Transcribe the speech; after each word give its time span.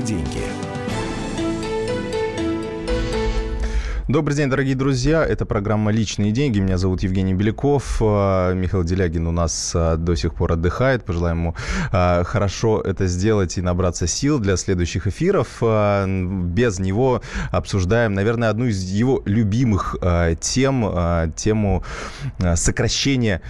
Деньги. 0.00 0.69
Добрый 4.10 4.36
день, 4.36 4.50
дорогие 4.50 4.74
друзья. 4.74 5.24
Это 5.24 5.46
программа 5.46 5.92
«Личные 5.92 6.32
деньги». 6.32 6.58
Меня 6.58 6.78
зовут 6.78 7.04
Евгений 7.04 7.32
Беляков. 7.32 7.98
А, 8.00 8.52
Михаил 8.54 8.82
Делягин 8.82 9.28
у 9.28 9.30
нас 9.30 9.70
а, 9.72 9.96
до 9.96 10.16
сих 10.16 10.34
пор 10.34 10.54
отдыхает. 10.54 11.04
Пожелаем 11.04 11.38
ему 11.38 11.54
а, 11.92 12.24
хорошо 12.24 12.80
это 12.80 13.06
сделать 13.06 13.56
и 13.56 13.62
набраться 13.62 14.08
сил 14.08 14.40
для 14.40 14.56
следующих 14.56 15.06
эфиров. 15.06 15.62
Без 15.62 16.80
него 16.80 17.22
обсуждаем, 17.52 18.14
наверное, 18.14 18.50
одну 18.50 18.64
из 18.64 18.82
его 18.82 19.22
любимых 19.26 19.96
тем, 20.40 21.32
тему 21.36 21.84
сокращения 22.56 23.42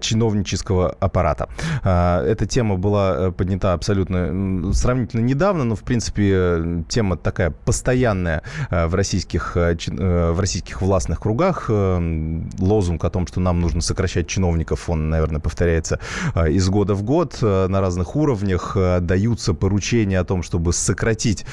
чиновнического 0.00 0.96
аппарата. 0.98 1.48
Эта 1.84 2.44
тема 2.48 2.76
была 2.76 3.30
поднята 3.30 3.72
абсолютно 3.72 4.72
сравнительно 4.74 5.20
недавно, 5.20 5.62
но, 5.62 5.76
в 5.76 5.84
принципе, 5.84 6.84
тема 6.88 7.16
такая 7.16 7.52
постоянная 7.52 8.42
в 8.70 8.92
российских 8.96 9.56
Э, 9.56 10.07
в 10.08 10.40
российских 10.40 10.80
властных 10.82 11.20
кругах. 11.20 11.66
Э, 11.68 12.42
лозунг 12.58 13.04
о 13.04 13.10
том, 13.10 13.26
что 13.26 13.40
нам 13.40 13.60
нужно 13.60 13.80
сокращать 13.80 14.26
чиновников, 14.26 14.88
он, 14.88 15.10
наверное, 15.10 15.40
повторяется 15.40 16.00
э, 16.34 16.50
из 16.52 16.68
года 16.68 16.94
в 16.94 17.02
год 17.02 17.38
на 17.40 17.80
разных 17.80 18.16
уровнях. 18.16 18.76
Даются 19.00 19.54
поручения 19.54 20.18
о 20.18 20.24
том, 20.24 20.42
чтобы 20.42 20.72
сократить 20.72 21.44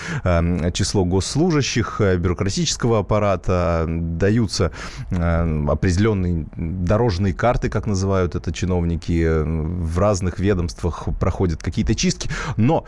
число 0.73 1.05
госслужащих, 1.05 2.01
бюрократического 2.17 2.99
аппарата. 2.99 3.85
Даются 3.87 4.71
определенные 5.09 6.47
дорожные 6.55 7.33
карты, 7.33 7.69
как 7.69 7.87
называют 7.87 8.35
это 8.35 8.51
чиновники. 8.51 9.41
В 9.43 9.99
разных 9.99 10.39
ведомствах 10.39 11.07
проходят 11.19 11.61
какие-то 11.63 11.95
чистки. 11.95 12.29
Но 12.57 12.85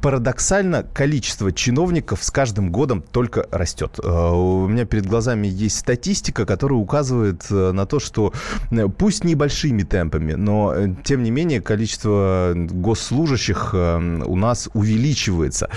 парадоксально 0.00 0.82
количество 0.82 1.52
чиновников 1.52 2.22
с 2.22 2.30
каждым 2.30 2.70
годом 2.70 3.02
только 3.02 3.46
растет. 3.50 3.98
У 4.00 4.66
меня 4.68 4.83
перед 4.84 5.06
глазами 5.06 5.46
есть 5.46 5.78
статистика, 5.78 6.46
которая 6.46 6.78
указывает 6.78 7.44
э, 7.50 7.72
на 7.72 7.86
то, 7.86 8.00
что 8.00 8.32
э, 8.70 8.88
пусть 8.88 9.24
небольшими 9.24 9.82
темпами, 9.82 10.34
но 10.34 10.74
э, 10.74 10.94
тем 11.04 11.22
не 11.22 11.30
менее 11.30 11.60
количество 11.60 12.52
госслужащих 12.54 13.74
у 13.74 14.36
нас 14.36 14.68
увеличивается. 14.74 15.68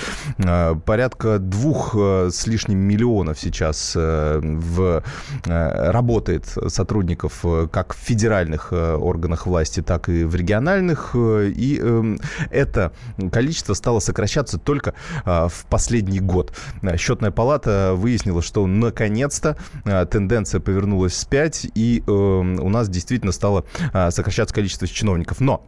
Порядка 0.86 1.40
двух 1.40 1.96
с 1.96 2.48
лишним 2.48 2.80
миллионов 2.80 3.40
сейчас 3.40 3.94
в, 3.96 5.04
работает 5.46 6.46
сотрудников 6.68 7.44
как 7.72 7.94
в 7.94 7.98
федеральных 7.98 8.72
органах 8.72 9.48
власти, 9.48 9.82
так 9.82 10.10
и 10.10 10.24
в 10.24 10.36
региональных. 10.36 11.16
И 11.16 11.80
эм, 11.82 12.20
это 12.50 12.92
количество 13.32 13.74
стало 13.74 14.00
сокращаться 14.00 14.58
только 14.58 14.94
в 15.26 15.66
последний 15.70 16.20
год. 16.20 16.54
Счетная 16.98 17.32
палата 17.32 17.94
выяснила, 17.96 18.42
что 18.42 18.66
наконец 18.68 18.97
наконец-то 18.98 19.56
а, 19.86 20.06
тенденция 20.06 20.60
повернулась 20.60 21.14
вспять, 21.14 21.68
и 21.76 22.04
э, 22.06 22.12
у 22.12 22.70
нас 22.70 22.90
действительно 22.90 23.32
стало 23.32 23.66
а, 23.94 24.10
сокращаться 24.10 24.56
количество 24.56 24.88
чиновников. 24.88 25.40
Но 25.40 25.64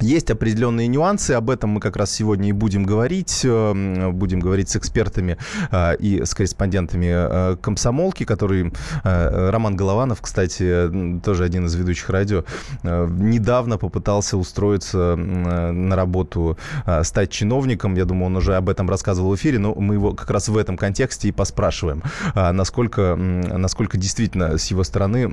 есть 0.00 0.30
определенные 0.30 0.86
нюансы, 0.86 1.32
об 1.32 1.50
этом 1.50 1.70
мы 1.70 1.80
как 1.80 1.96
раз 1.96 2.12
сегодня 2.12 2.48
и 2.48 2.52
будем 2.52 2.84
говорить. 2.84 3.42
Э, 3.44 4.10
будем 4.12 4.40
говорить 4.40 4.68
с 4.68 4.76
экспертами 4.76 5.36
э, 5.70 5.96
и 5.96 6.24
с 6.24 6.34
корреспондентами 6.34 7.08
э, 7.08 7.56
комсомолки, 7.60 8.24
который 8.24 8.72
Роман 9.02 9.76
Голованов, 9.76 10.20
кстати, 10.20 11.20
тоже 11.24 11.44
один 11.44 11.66
из 11.66 11.74
ведущих 11.74 12.10
радио, 12.10 12.44
недавно 12.82 13.78
попытался 13.78 14.36
устроиться 14.36 15.16
на 15.16 15.96
работу, 15.96 16.58
стать 17.02 17.30
чиновником. 17.30 17.94
Я 17.94 18.04
думаю, 18.04 18.26
он 18.26 18.36
уже 18.36 18.56
об 18.56 18.68
этом 18.68 18.88
рассказывал 18.88 19.32
в 19.32 19.36
эфире, 19.36 19.58
но 19.58 19.74
мы 19.74 19.94
его 19.94 20.12
как 20.12 20.30
раз 20.30 20.48
в 20.48 20.56
этом 20.56 20.76
контексте 20.76 21.28
и 21.28 21.32
поспрашиваем, 21.32 22.02
насколько, 22.34 23.16
насколько 23.16 23.96
действительно 23.96 24.58
с 24.58 24.66
его 24.66 24.84
стороны, 24.84 25.28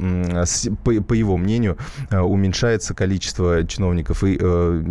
по 0.84 1.14
его 1.14 1.38
мнению, 1.38 1.78
уменьшается 2.12 2.94
количество 2.94 3.66
чиновников 3.66 4.24
и 4.24 4.38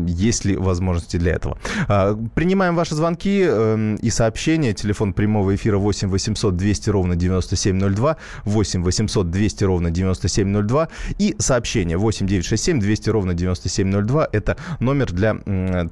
есть 0.06 0.44
ли 0.44 0.56
возможности 0.56 1.16
для 1.16 1.32
этого. 1.32 1.58
А, 1.88 2.16
принимаем 2.34 2.76
ваши 2.76 2.94
звонки 2.94 3.44
э, 3.46 3.96
и 4.00 4.10
сообщения. 4.10 4.72
Телефон 4.74 5.12
прямого 5.12 5.54
эфира 5.54 5.78
8 5.78 6.08
800 6.08 6.56
200 6.56 6.90
ровно 6.90 7.16
9702, 7.16 8.16
8 8.44 8.82
800 8.82 9.30
200 9.30 9.64
ровно 9.64 9.90
9702 9.90 10.88
и 11.18 11.36
сообщение 11.38 11.96
8 11.96 12.26
967 12.26 12.80
200 12.80 13.10
ровно 13.10 13.34
9702. 13.34 14.28
Это 14.32 14.56
номер 14.80 15.12
для 15.12 15.34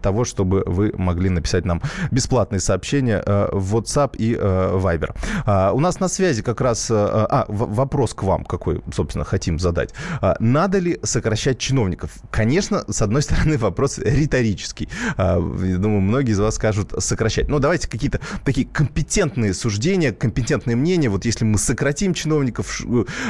того, 0.03 0.25
чтобы 0.25 0.63
вы 0.67 0.93
могли 0.97 1.31
написать 1.31 1.65
нам 1.65 1.83
бесплатные 2.11 2.61
сообщения 2.61 3.23
э, 3.25 3.49
в 3.53 3.77
WhatsApp 3.77 4.17
и 4.17 4.35
Viber. 4.35 5.15
А, 5.47 5.73
у 5.73 5.81
нас 5.81 6.01
на 6.01 6.09
связи 6.09 6.43
как 6.43 6.61
раз... 6.61 6.91
А, 6.91 7.45
вопрос 7.49 8.15
к 8.15 8.23
вам, 8.23 8.45
какой, 8.45 8.83
собственно, 8.93 9.25
хотим 9.25 9.59
задать. 9.59 9.95
А, 10.21 10.37
надо 10.41 10.79
ли 10.79 10.99
сокращать 11.03 11.59
чиновников? 11.59 12.11
Конечно, 12.31 12.85
с 12.89 13.03
одной 13.03 13.23
стороны, 13.23 13.52
вопрос 13.57 13.99
риторический. 13.99 14.89
А, 15.17 15.39
я 15.65 15.79
думаю, 15.79 16.01
многие 16.01 16.33
из 16.33 16.39
вас 16.39 16.55
скажут 16.55 16.93
сокращать. 16.99 17.49
Но 17.49 17.59
давайте 17.59 17.89
какие-то 17.89 18.21
такие 18.45 18.67
компетентные 18.67 19.55
суждения, 19.55 20.13
компетентные 20.13 20.77
мнения. 20.77 21.09
Вот 21.09 21.25
если 21.25 21.45
мы 21.45 21.59
сократим 21.59 22.15
чиновников, 22.15 22.83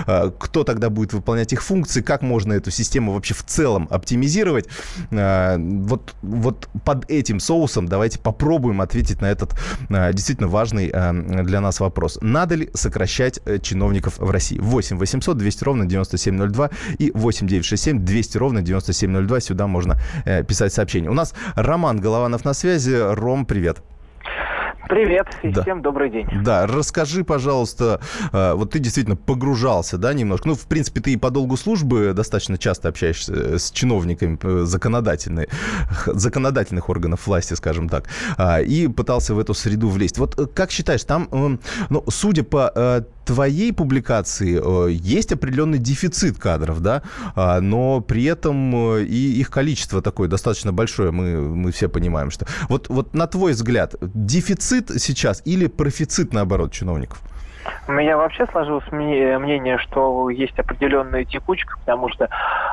а, 0.07 0.31
кто 0.31 0.65
тогда 0.65 0.91
будет 0.91 1.13
выполнять 1.13 1.53
их 1.53 1.63
функции, 1.63 2.03
как 2.03 2.23
можно 2.23 2.53
эту 2.53 2.71
систему 2.71 3.13
вообще 3.13 3.35
в 3.35 3.45
целом 3.45 3.89
оптимизировать? 3.91 4.69
А, 5.11 5.57
вот, 5.59 6.15
вот 6.23 6.69
под 6.85 7.11
этим 7.11 7.41
соусом 7.41 7.87
давайте 7.87 8.19
попробуем 8.19 8.81
ответить 8.81 9.21
на 9.21 9.31
этот 9.31 9.55
действительно 9.89 10.49
важный 10.49 10.89
для 10.89 11.61
нас 11.61 11.81
вопрос. 11.81 12.19
Надо 12.21 12.55
ли 12.55 12.71
сокращать 12.75 13.41
э, 13.45 13.59
чиновников 13.59 14.19
в 14.19 14.31
России? 14.31 14.59
8 14.59 14.99
800 14.99 15.37
200 15.37 15.65
ровно 15.65 15.87
9702 15.87 16.71
и 16.99 17.11
8 17.15 17.47
967 17.47 18.05
200 18.05 18.39
ровно 18.39 18.63
9702. 18.63 19.41
Сюда 19.41 19.67
можно 19.67 19.93
Э, 19.93 20.12
писать 20.49 20.73
сообщение. 20.73 21.11
У 21.11 21.15
нас 21.15 21.35
Роман 21.55 22.01
Голованов 22.01 22.45
на 22.45 22.55
связи. 22.55 22.97
Ром, 23.15 23.47
привет. 23.47 23.83
Привет 24.93 25.27
и 25.43 25.49
да. 25.49 25.63
всем 25.63 25.81
добрый 25.81 26.11
день. 26.11 26.27
Да, 26.43 26.67
расскажи, 26.67 27.25
пожалуйста, 27.25 28.01
э, 28.31 28.53
вот 28.53 28.73
ты 28.73 28.79
действительно 28.79 29.17
погружался, 29.17 29.97
да, 29.97 30.13
немножко. 30.13 30.49
Ну, 30.49 30.55
в 30.55 30.67
принципе, 30.67 31.01
ты 31.01 31.13
и 31.15 31.17
по 31.17 31.31
долгу 31.31 31.57
службы 31.57 32.13
достаточно 32.15 32.59
часто 32.59 32.89
общаешься 32.89 33.59
с 33.59 33.71
чиновниками 33.71 34.39
э, 34.43 34.65
законодательной, 34.65 35.49
законодательных 36.07 36.91
органов 36.91 37.27
власти, 37.27 37.55
скажем 37.55 37.89
так, 37.89 38.09
а, 38.37 38.61
и 38.61 38.87
пытался 38.89 39.35
в 39.35 39.39
эту 39.39 39.55
среду 39.55 39.89
влезть. 39.89 40.19
Вот 40.19 40.53
как 40.53 40.71
считаешь, 40.71 41.05
там, 41.05 41.27
ну, 41.89 42.05
судя 42.09 42.43
по 42.43 43.07
твоей 43.25 43.73
публикации 43.73 44.61
э, 44.63 44.93
есть 44.93 45.33
определенный 45.33 45.79
дефицит 45.79 46.39
кадров, 46.39 46.81
да, 46.81 47.03
а, 47.35 47.61
но 47.61 48.01
при 48.01 48.25
этом 48.25 48.97
э, 48.97 49.05
и 49.05 49.41
их 49.41 49.51
количество 49.51 50.03
такое 50.03 50.29
достаточно 50.29 50.73
большое, 50.73 51.11
мы, 51.11 51.41
мы 51.41 51.73
все 51.73 51.89
понимаем, 51.89 52.31
что... 52.31 52.47
Вот, 52.69 52.89
вот 52.89 53.15
на 53.15 53.27
твой 53.27 53.53
взгляд, 53.53 53.95
дефицит 54.01 54.91
сейчас 55.01 55.43
или 55.45 55.67
профицит, 55.67 56.33
наоборот, 56.33 56.73
чиновников? 56.73 57.21
У 57.87 57.93
меня 57.93 58.17
вообще 58.17 58.47
сложилось 58.47 58.91
мнение, 58.91 59.79
что 59.79 60.31
есть 60.31 60.59
определенная 60.59 61.25
текучка, 61.25 61.77
потому 61.85 62.09
что 62.09 62.29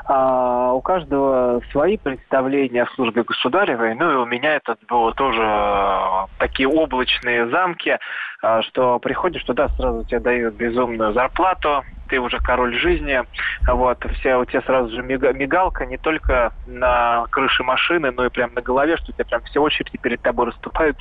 а, 0.06 0.74
у 0.74 0.82
каждого 0.82 1.62
свои 1.72 1.98
представления 1.98 2.84
о 2.84 2.94
службе 2.96 3.24
государевой. 3.24 3.96
Ну 3.96 4.12
и 4.12 4.16
у 4.16 4.26
меня 4.26 4.56
это 4.56 4.78
было 4.88 5.14
тоже 5.14 5.42
а, 5.44 6.28
такие 6.38 6.68
облачные 6.68 7.50
замки, 7.50 7.98
а, 8.42 8.62
что 8.64 9.00
приходишь 9.00 9.44
туда, 9.44 9.68
сразу 9.70 10.04
тебе 10.06 10.20
дают 10.20 10.56
безумную 10.56 11.14
зарплату, 11.14 11.84
ты 12.09 12.20
уже 12.20 12.40
король 12.40 12.78
жизни, 12.78 13.22
вот, 13.68 14.06
все, 14.16 14.36
у 14.36 14.46
тебя 14.46 14.62
сразу 14.62 14.90
же 14.90 15.02
мигалка 15.02 15.86
не 15.86 15.97
только 15.97 16.52
на 16.68 17.25
крыше 17.30 17.63
машины, 17.63 18.12
но 18.12 18.25
и 18.25 18.30
прямо 18.30 18.54
на 18.54 18.62
голове, 18.62 18.98
что 18.98 19.12
у 19.12 19.13
тебя 19.13 19.25
прям 19.25 19.42
все 19.44 19.62
очереди 19.62 19.98
перед 19.98 20.22
тобой 20.22 20.48
расступают. 20.48 20.98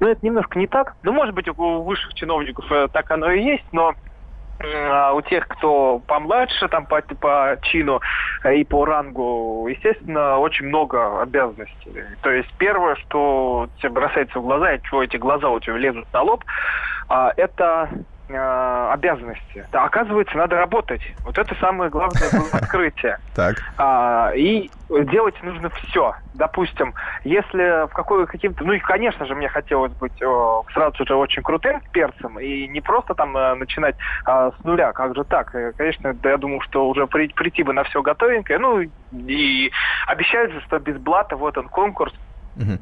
Но 0.00 0.08
это 0.08 0.24
немножко 0.24 0.58
не 0.58 0.66
так. 0.66 0.94
Ну, 1.02 1.12
может 1.12 1.34
быть, 1.34 1.48
у 1.48 1.82
высших 1.82 2.14
чиновников 2.14 2.70
э, 2.70 2.88
так 2.92 3.10
оно 3.10 3.30
и 3.30 3.42
есть, 3.42 3.66
но 3.72 3.94
а 4.60 5.12
у 5.12 5.20
тех, 5.20 5.46
кто 5.48 5.98
помладше, 6.06 6.68
там 6.68 6.86
по, 6.86 7.02
по 7.02 7.58
чину 7.62 8.00
и 8.50 8.64
по 8.64 8.84
рангу, 8.84 9.66
естественно, 9.68 10.38
очень 10.38 10.66
много 10.66 11.20
обязанностей. 11.20 11.92
То 12.22 12.30
есть 12.30 12.48
первое, 12.58 12.94
что 12.96 13.68
тебе 13.78 13.90
бросается 13.90 14.38
в 14.38 14.42
глаза, 14.42 14.74
и 14.74 14.82
чего 14.82 15.02
эти 15.02 15.16
глаза 15.16 15.50
у 15.50 15.60
тебя 15.60 15.76
лезут 15.76 16.06
на 16.12 16.22
лоб, 16.22 16.44
а, 17.08 17.32
это 17.36 17.90
э, 18.34 18.90
обязанности. 18.92 19.66
Да, 19.72 19.84
оказывается, 19.84 20.36
надо 20.36 20.56
работать. 20.56 21.02
Вот 21.24 21.38
это 21.38 21.54
самое 21.56 21.90
главное 21.90 22.30
открытие. 22.52 23.18
Так. 23.34 23.56
А, 23.78 24.30
и 24.36 24.70
делать 24.88 25.34
нужно 25.42 25.68
все. 25.70 26.14
Допустим, 26.34 26.94
если 27.24 27.88
в 27.88 27.92
какой 27.92 28.28
каким-то... 28.28 28.62
Ну 28.62 28.72
и, 28.72 28.78
конечно 28.78 29.26
же, 29.26 29.34
мне 29.34 29.48
хотелось 29.48 29.92
быть 29.94 30.22
о, 30.22 30.64
сразу 30.72 31.04
же 31.04 31.16
очень 31.16 31.42
крутым 31.42 31.80
перцем 31.92 32.38
и 32.38 32.68
не 32.68 32.80
просто 32.80 33.14
там 33.14 33.36
э, 33.36 33.54
начинать 33.56 33.96
а, 34.24 34.52
с 34.52 34.64
нуля. 34.64 34.92
Как 34.92 35.16
же 35.16 35.24
так? 35.24 35.52
И, 35.56 35.72
конечно, 35.76 36.14
да, 36.14 36.30
я 36.30 36.36
думаю, 36.36 36.60
что 36.60 36.88
уже 36.88 37.08
при, 37.08 37.26
прийти 37.26 37.64
бы 37.64 37.72
на 37.72 37.82
все 37.82 38.02
готовенькое. 38.02 38.60
Ну 38.60 38.82
и 39.12 39.72
обещают 40.06 40.52
же, 40.52 40.60
что 40.60 40.78
без 40.78 40.96
блата 40.98 41.34
вот 41.34 41.58
он 41.58 41.68
конкурс 41.68 42.14
Угу. 42.56 42.78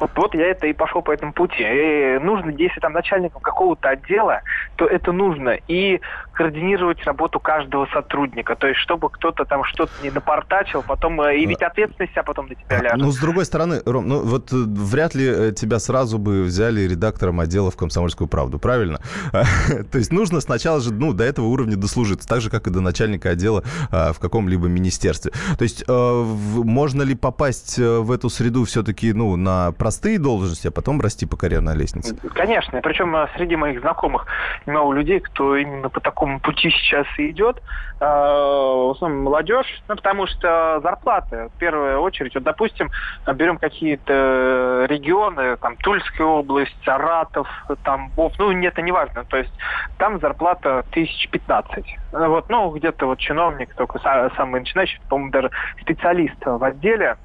Вот, 0.00 0.10
вот 0.16 0.34
я 0.34 0.46
это 0.46 0.66
и 0.66 0.72
пошел 0.72 1.02
по 1.02 1.12
этому 1.12 1.32
пути. 1.32 1.62
И 1.62 2.18
нужно, 2.20 2.50
если 2.50 2.80
там 2.80 2.92
начальником 2.92 3.40
какого-то 3.40 3.88
отдела, 3.88 4.42
то 4.76 4.86
это 4.86 5.12
нужно. 5.12 5.58
И 5.68 6.00
координировать 6.36 7.02
работу 7.04 7.40
каждого 7.40 7.86
сотрудника. 7.86 8.54
То 8.56 8.68
есть, 8.68 8.78
чтобы 8.80 9.08
кто-то 9.08 9.44
там 9.44 9.64
что-то 9.64 9.92
не 10.02 10.10
напортачил, 10.10 10.82
потом 10.86 11.20
э, 11.22 11.38
и 11.38 11.46
ведь 11.46 11.62
ответственность 11.62 12.16
а 12.16 12.22
потом 12.22 12.48
на 12.48 12.54
тебя 12.54 12.82
ляжет. 12.82 12.98
Ну, 12.98 13.10
с 13.10 13.18
другой 13.18 13.46
стороны, 13.46 13.80
Ром, 13.86 14.06
ну 14.06 14.20
вот 14.20 14.52
э, 14.52 14.56
вряд 14.56 15.14
ли 15.14 15.26
э, 15.26 15.52
тебя 15.52 15.78
сразу 15.78 16.18
бы 16.18 16.42
взяли 16.42 16.82
редактором 16.82 17.40
отдела 17.40 17.70
в 17.70 17.76
«Комсомольскую 17.76 18.28
правду», 18.28 18.58
правильно? 18.58 19.00
То 19.32 19.98
есть 19.98 20.12
нужно 20.12 20.40
сначала 20.40 20.80
же, 20.80 20.92
ну, 20.92 21.14
до 21.14 21.24
этого 21.24 21.46
уровня 21.46 21.76
дослужиться, 21.76 22.28
так 22.28 22.42
же, 22.42 22.50
как 22.50 22.66
и 22.66 22.70
до 22.70 22.80
начальника 22.80 23.30
отдела 23.30 23.64
в 23.90 24.16
каком-либо 24.20 24.68
министерстве. 24.68 25.32
То 25.58 25.62
есть 25.62 25.84
можно 25.88 27.02
ли 27.02 27.14
попасть 27.14 27.78
в 27.78 28.10
эту 28.10 28.28
среду 28.28 28.64
все-таки, 28.64 29.12
ну, 29.12 29.36
на 29.36 29.72
простые 29.72 30.18
должности, 30.18 30.68
а 30.68 30.70
потом 30.70 31.00
расти 31.00 31.24
по 31.24 31.36
карьерной 31.36 31.74
лестнице? 31.74 32.16
Конечно, 32.34 32.80
причем 32.82 33.14
среди 33.36 33.56
моих 33.56 33.80
знакомых 33.80 34.26
немало 34.66 34.92
людей, 34.92 35.20
кто 35.20 35.56
именно 35.56 35.88
по 35.88 36.00
такому 36.00 36.25
такому 36.26 36.40
пути 36.40 36.70
сейчас 36.70 37.06
и 37.18 37.30
идет, 37.30 37.62
э, 38.00 38.04
в 38.04 38.90
основном 38.90 39.22
молодежь, 39.22 39.66
ну, 39.88 39.96
потому 39.96 40.26
что 40.26 40.80
зарплаты, 40.82 41.48
в 41.54 41.58
первую 41.58 42.00
очередь, 42.00 42.34
вот, 42.34 42.42
допустим, 42.42 42.90
берем 43.34 43.58
какие-то 43.58 44.86
регионы, 44.88 45.56
там, 45.56 45.76
Тульская 45.76 46.26
область, 46.26 46.76
Саратов, 46.84 47.48
Тамбов, 47.84 48.32
ну, 48.38 48.50
нет, 48.52 48.72
это 48.72 48.82
не 48.82 48.92
важно, 48.92 49.24
то 49.24 49.36
есть 49.36 49.52
там 49.98 50.18
зарплата 50.20 50.84
тысяч 50.90 51.28
пятнадцать. 51.30 51.96
Вот, 52.12 52.48
ну, 52.48 52.70
где-то 52.70 53.06
вот 53.06 53.18
чиновник, 53.18 53.74
только 53.74 53.98
самый 54.36 54.60
начинающий, 54.60 55.00
по-моему, 55.08 55.30
даже 55.30 55.50
специалист 55.80 56.36
в 56.44 56.64
отделе, 56.64 57.16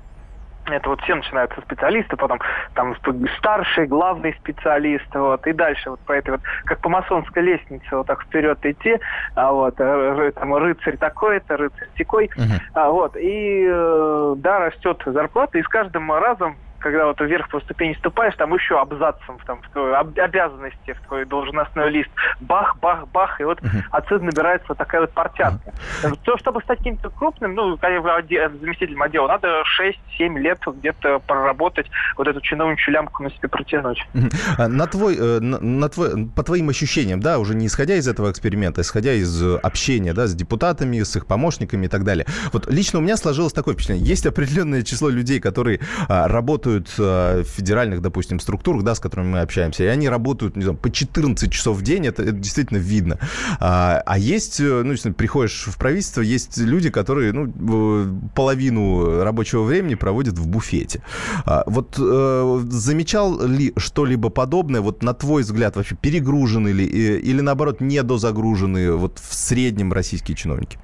это 0.67 0.89
вот 0.89 1.01
все 1.01 1.15
начинаются 1.15 1.61
специалисты, 1.61 2.15
потом 2.15 2.39
там 2.75 2.95
старший, 3.37 3.87
главный 3.87 4.33
специалист, 4.33 5.05
вот, 5.13 5.45
и 5.47 5.53
дальше 5.53 5.91
вот 5.91 5.99
по 6.01 6.13
этой 6.13 6.31
вот, 6.31 6.41
как 6.65 6.79
по 6.79 6.89
масонской 6.89 7.41
лестнице, 7.43 7.87
вот 7.91 8.07
так 8.07 8.23
вперед 8.23 8.57
идти, 8.65 8.97
а 9.35 9.51
вот, 9.51 9.75
э, 9.79 10.31
там 10.35 10.55
рыцарь 10.55 10.97
такой-то, 10.97 11.57
рыцарь 11.57 11.87
такой, 11.97 12.25
uh-huh. 12.27 12.61
а 12.73 12.89
вот, 12.89 13.15
и, 13.15 13.67
э, 13.69 14.33
да, 14.37 14.59
растет 14.59 15.01
зарплата, 15.05 15.57
и 15.57 15.63
с 15.63 15.67
каждым 15.67 16.11
разом 16.11 16.55
когда 16.81 17.05
вот 17.05 17.19
вверх 17.21 17.49
по 17.49 17.59
ступени 17.61 17.93
ступаешь, 17.93 18.35
там 18.35 18.53
еще 18.53 18.79
абзацем 18.79 19.39
там, 19.45 19.61
в 19.61 19.69
твою 19.69 19.95
об, 19.95 20.17
обязанности, 20.19 20.93
в 20.93 21.07
твой 21.07 21.25
должностной 21.25 21.89
лист. 21.89 22.09
Бах, 22.39 22.77
бах, 22.79 23.07
бах, 23.09 23.39
и 23.39 23.43
вот 23.43 23.59
uh-huh. 23.59 23.83
отсюда 23.91 24.25
набирается 24.25 24.73
такая 24.73 25.01
вот 25.01 25.11
портянка. 25.11 25.73
Uh-huh. 26.03 26.17
То, 26.23 26.37
чтобы 26.37 26.61
стать 26.61 26.79
каким-то 26.79 27.09
крупным, 27.09 27.55
ну, 27.55 27.77
заместителем 27.77 29.01
отдела, 29.01 29.27
надо 29.27 29.63
6-7 29.79 30.37
лет 30.39 30.59
где-то 30.65 31.19
проработать, 31.19 31.87
вот 32.17 32.27
эту 32.27 32.41
чиновничью 32.41 32.93
лямку 32.93 33.23
на 33.23 33.29
себе 33.29 33.47
протянуть. 33.47 34.05
Uh-huh. 34.13 34.67
На 34.67 34.87
твой, 34.87 35.15
э, 35.17 35.39
на, 35.39 35.59
на 35.59 35.89
твой, 35.89 36.27
по 36.27 36.43
твоим 36.43 36.69
ощущениям, 36.69 37.19
да, 37.19 37.39
уже 37.39 37.55
не 37.55 37.67
исходя 37.67 37.95
из 37.95 38.07
этого 38.07 38.31
эксперимента, 38.31 38.81
а 38.81 38.83
исходя 38.83 39.13
из 39.13 39.41
общения, 39.57 40.13
да, 40.13 40.27
с 40.27 40.35
депутатами, 40.35 41.01
с 41.01 41.15
их 41.15 41.25
помощниками 41.25 41.85
и 41.85 41.89
так 41.89 42.03
далее. 42.03 42.25
Вот 42.51 42.67
лично 42.67 42.99
у 42.99 43.01
меня 43.01 43.17
сложилось 43.17 43.53
такое 43.53 43.75
впечатление. 43.75 44.05
Есть 44.05 44.25
определенное 44.25 44.81
число 44.81 45.09
людей, 45.09 45.39
которые 45.39 45.79
а, 46.07 46.27
работают 46.27 46.70
работают 46.71 46.93
э, 46.97 47.43
в 47.43 47.47
федеральных, 47.47 48.01
допустим, 48.01 48.39
структурах, 48.39 48.83
да, 48.83 48.95
с 48.95 48.99
которыми 48.99 49.27
мы 49.27 49.39
общаемся, 49.41 49.83
и 49.83 49.87
они 49.87 50.09
работают, 50.09 50.55
не 50.55 50.63
знаю, 50.63 50.77
по 50.77 50.89
14 50.89 51.51
часов 51.51 51.77
в 51.77 51.81
день, 51.81 52.07
это, 52.07 52.23
это 52.23 52.31
действительно 52.33 52.77
видно. 52.77 53.19
А, 53.59 54.01
а 54.05 54.17
есть, 54.17 54.59
э, 54.59 54.83
ну, 54.83 54.95
приходишь 55.13 55.67
в 55.67 55.77
правительство, 55.77 56.21
есть 56.21 56.57
люди, 56.57 56.89
которые, 56.89 57.33
ну, 57.33 58.31
половину 58.35 59.23
рабочего 59.23 59.63
времени 59.63 59.95
проводят 59.95 60.37
в 60.37 60.47
буфете. 60.47 61.01
А, 61.45 61.63
вот 61.67 61.95
э, 61.99 62.61
замечал 62.69 63.45
ли 63.45 63.73
что-либо 63.77 64.29
подобное, 64.29 64.81
вот 64.81 65.03
на 65.03 65.13
твой 65.13 65.43
взгляд, 65.43 65.75
вообще 65.75 65.95
перегружены 65.95 66.69
ли, 66.69 66.85
или 66.85 67.41
наоборот, 67.41 67.81
недозагружены 67.81 68.93
вот 68.93 69.19
в 69.19 69.33
среднем 69.33 69.93
российские 69.93 70.35
чиновники? 70.35 70.77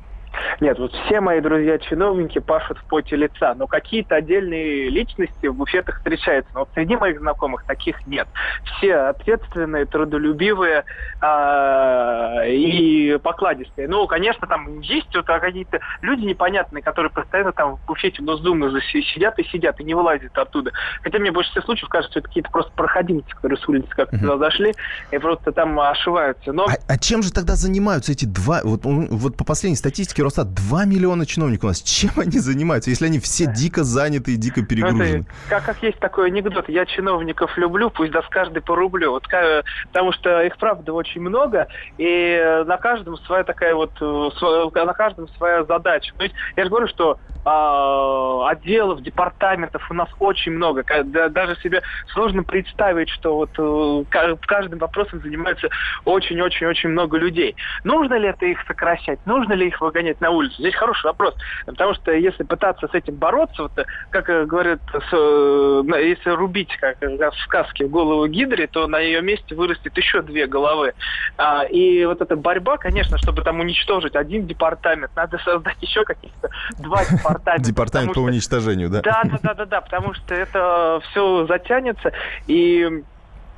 Нет, 0.59 0.79
вот 0.79 0.93
все 0.93 1.21
мои 1.21 1.41
друзья-чиновники 1.41 2.39
пашут 2.39 2.77
в 2.77 2.83
поте 2.85 3.15
лица, 3.15 3.53
но 3.55 3.67
какие-то 3.67 4.15
отдельные 4.15 4.89
личности 4.89 5.47
в 5.47 5.55
буфетах 5.55 5.97
встречаются. 5.97 6.51
Но 6.53 6.61
вот 6.61 6.69
среди 6.73 6.95
моих 6.95 7.19
знакомых 7.19 7.63
таких 7.65 8.05
нет. 8.07 8.27
Все 8.63 8.95
ответственные, 8.95 9.85
трудолюбивые 9.85 10.83
э, 11.21 12.49
и 12.49 13.17
покладистые. 13.21 13.87
Ну, 13.87 14.07
конечно, 14.07 14.47
там 14.47 14.79
есть 14.81 15.13
вот 15.15 15.25
какие-то 15.25 15.79
люди 16.01 16.25
непонятные, 16.25 16.81
которые 16.81 17.11
постоянно 17.11 17.51
там 17.51 17.77
в 17.77 17.85
буфете 17.85 18.21
Госдумы 18.21 18.71
сидят 18.91 19.39
и 19.39 19.43
сидят, 19.45 19.79
и 19.79 19.83
не 19.83 19.93
вылазят 19.93 20.37
оттуда. 20.37 20.71
Хотя 21.01 21.19
мне 21.19 21.31
больше 21.31 21.51
всех 21.51 21.65
случаев 21.65 21.89
кажется, 21.89 22.11
что 22.11 22.19
это 22.19 22.27
какие-то 22.27 22.51
просто 22.51 22.71
проходимцы, 22.73 23.29
которые 23.29 23.57
с 23.57 23.67
улицы 23.67 23.89
как-то 23.89 24.17
туда 24.17 24.37
зашли 24.37 24.73
и 25.11 25.17
просто 25.17 25.51
там 25.51 25.79
ошиваются. 25.79 26.53
Но... 26.53 26.65
А, 26.65 26.73
а 26.87 26.97
чем 26.97 27.21
же 27.23 27.31
тогда 27.31 27.55
занимаются 27.55 28.11
эти 28.11 28.25
два... 28.25 28.61
Вот, 28.63 28.81
вот 28.83 29.37
по 29.37 29.43
последней 29.43 29.77
статистике 29.77 30.23
Росстат 30.23 30.46
2 30.47 30.85
миллиона 30.85 31.25
чиновников 31.25 31.65
у 31.65 31.67
нас. 31.67 31.81
Чем 31.81 32.11
они 32.17 32.39
занимаются, 32.39 32.89
если 32.89 33.05
они 33.05 33.19
все 33.19 33.45
дико 33.47 33.83
заняты 33.83 34.33
и 34.33 34.35
дико 34.37 34.63
перегружены? 34.63 35.21
Это, 35.21 35.25
как, 35.49 35.65
как 35.65 35.83
есть 35.83 35.99
такой 35.99 36.27
анекдот. 36.27 36.69
Я 36.69 36.85
чиновников 36.85 37.57
люблю, 37.57 37.89
пусть 37.89 38.11
даст 38.11 38.29
каждый 38.29 38.61
по 38.61 38.75
рублю. 38.75 39.11
Вот, 39.11 39.23
потому 39.23 40.11
что 40.13 40.41
их, 40.41 40.57
правда, 40.57 40.93
очень 40.93 41.21
много, 41.21 41.67
и 41.97 42.63
на 42.65 42.77
каждом 42.77 43.17
своя 43.17 43.43
такая 43.43 43.75
вот, 43.75 43.91
на 44.01 44.93
каждом 44.93 45.27
своя 45.29 45.63
задача. 45.63 46.13
То 46.17 46.23
есть 46.23 46.35
я 46.55 46.63
же 46.63 46.69
говорю, 46.69 46.87
что 46.87 47.19
а, 47.49 48.49
отделов, 48.49 49.01
департаментов 49.01 49.89
у 49.89 49.93
нас 49.93 50.09
очень 50.19 50.51
много. 50.51 50.83
Даже 51.29 51.55
себе 51.61 51.81
сложно 52.09 52.43
представить, 52.43 53.07
что 53.07 53.35
вот 53.37 53.51
э, 53.57 54.35
каждым 54.45 54.79
вопросом 54.79 55.21
занимается 55.21 55.69
очень-очень-очень 56.03 56.89
много 56.89 57.17
людей. 57.17 57.55
Нужно 57.85 58.15
ли 58.15 58.27
это 58.27 58.45
их 58.45 58.59
сокращать? 58.67 59.19
Нужно 59.25 59.53
ли 59.53 59.67
их 59.67 59.79
выгонять 59.79 60.19
на 60.27 60.31
улицу? 60.31 60.55
Здесь 60.59 60.75
хороший 60.75 61.05
вопрос. 61.05 61.35
Потому 61.65 61.93
что 61.95 62.11
если 62.11 62.43
пытаться 62.43 62.87
с 62.87 62.93
этим 62.93 63.15
бороться, 63.15 63.63
вот, 63.63 63.71
как 64.09 64.29
э, 64.29 64.45
говорят, 64.45 64.79
с, 64.91 65.13
э, 65.13 65.83
если 66.03 66.29
рубить, 66.31 66.75
как 66.77 67.01
в 67.01 67.39
сказке, 67.43 67.87
голову 67.87 68.27
гидре, 68.27 68.67
то 68.67 68.87
на 68.87 68.99
ее 68.99 69.21
месте 69.21 69.55
вырастет 69.55 69.95
еще 69.97 70.21
две 70.21 70.47
головы. 70.47 70.93
А, 71.37 71.63
и 71.63 72.05
вот 72.05 72.21
эта 72.21 72.35
борьба, 72.35 72.77
конечно, 72.77 73.17
чтобы 73.17 73.41
там 73.41 73.59
уничтожить 73.59 74.15
один 74.15 74.45
департамент, 74.45 75.11
надо 75.15 75.37
создать 75.39 75.81
еще 75.81 76.03
каких-то 76.03 76.49
два 76.79 77.03
департамента 77.03 77.37
департамент. 77.37 77.65
Департамент 77.65 78.13
по 78.13 78.19
уничтожению, 78.19 78.89
да? 78.89 79.01
Да, 79.01 79.21
да, 79.23 79.39
да, 79.41 79.53
да, 79.53 79.65
да, 79.65 79.81
потому 79.81 80.13
что 80.13 80.33
это 80.33 81.01
все 81.09 81.45
затянется, 81.47 82.11
и 82.47 83.03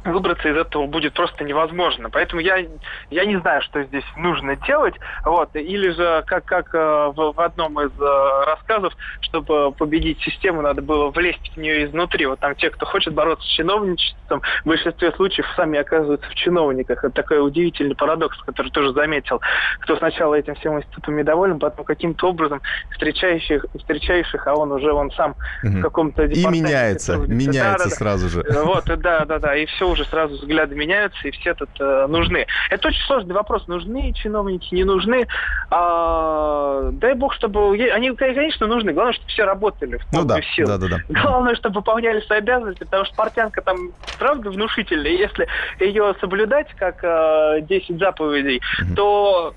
выбраться 0.06 0.50
из 0.50 0.56
этого 0.56 0.88
будет 0.88 1.14
просто 1.14 1.44
невозможно. 1.44 2.10
Поэтому 2.10 2.42
я, 2.42 2.66
я 3.10 3.26
не 3.26 3.40
знаю, 3.40 3.62
что 3.62 3.84
здесь 3.84 4.06
нужно 4.18 4.56
делать. 4.56 4.96
Вот. 5.26 5.56
Или 5.56 5.90
же, 5.90 6.24
как, 6.26 6.46
как 6.46 6.74
э, 6.74 7.12
в, 7.16 7.34
в 7.34 7.42
одном 7.42 7.80
из 7.82 7.92
э, 8.00 8.46
рассказов, 8.46 8.94
чтобы 9.22 9.72
победить 9.74 10.22
систему, 10.22 10.62
надо 10.62 10.82
было 10.82 11.10
влезть 11.10 11.52
в 11.54 11.58
нее 11.58 11.86
изнутри. 11.86 12.26
Вот 12.26 12.40
там 12.40 12.56
те, 12.56 12.70
кто 12.70 12.86
хочет 12.86 13.14
бороться 13.14 13.46
с 13.46 13.52
чиновничеством, 13.52 14.42
в 14.64 14.68
большинстве 14.68 15.12
случаев 15.14 15.46
сами 15.56 15.80
оказываются 15.80 16.30
в 16.30 16.36
чиновниках. 16.36 17.04
Это 17.04 17.14
такой 17.14 17.46
удивительный 17.46 17.96
парадокс, 17.96 18.38
который 18.46 18.72
тоже 18.72 18.94
заметил. 18.94 19.42
Кто 19.82 19.98
сначала 19.98 20.36
этим 20.36 20.56
всем 20.56 20.78
институтом 20.78 21.18
недоволен, 21.18 21.60
потом 21.60 21.86
каким-то 21.86 22.30
образом 22.30 22.62
встречающих, 22.92 23.66
встречающих, 23.78 24.48
а 24.48 24.56
он 24.56 24.72
уже 24.72 24.92
он 24.92 25.12
сам 25.12 25.36
угу. 25.64 25.78
в 25.78 25.82
каком-то 25.82 26.24
И 26.24 26.46
меняется, 26.46 27.18
меняется 27.18 27.90
да, 27.90 27.96
сразу 27.96 28.30
же. 28.30 28.46
Вот, 28.64 28.86
да, 28.86 29.26
да, 29.26 29.40
да. 29.40 29.56
И 29.56 29.66
все 29.66 29.89
уже 29.90 30.06
сразу 30.06 30.36
взгляды 30.36 30.76
меняются, 30.76 31.28
и 31.28 31.32
все 31.32 31.54
тут 31.54 31.70
э, 31.80 32.08
нужны. 32.08 32.46
Это 32.70 32.88
очень 32.88 33.04
сложный 33.06 33.34
вопрос. 33.34 33.68
Нужны 33.68 34.14
чиновники, 34.14 34.74
не 34.74 34.84
нужны. 34.84 35.28
А, 35.70 36.90
дай 36.92 37.14
бог, 37.14 37.34
чтобы... 37.34 37.78
Они, 37.92 38.16
конечно, 38.16 38.68
нужны. 38.68 38.94
Главное, 38.94 39.14
чтобы 39.14 39.30
все 39.30 39.44
работали 39.44 39.98
в 39.98 40.14
ну, 40.14 40.26
да, 40.26 40.42
силу. 40.56 40.68
Да, 40.68 40.78
да, 40.78 40.88
да. 40.88 40.98
Главное, 41.10 41.56
чтобы 41.56 41.76
выполняли 41.76 42.22
свои 42.22 42.40
обязанности, 42.40 42.84
потому 42.84 43.06
что 43.06 43.16
портянка 43.16 43.62
там, 43.62 43.78
правда, 44.18 44.50
внушительная. 44.50 45.12
Если 45.12 45.48
ее 45.80 46.16
соблюдать, 46.20 46.68
как 46.76 47.04
э, 47.04 47.62
10 47.62 47.98
заповедей, 48.00 48.62
mm-hmm. 48.82 48.96
то 48.96 49.54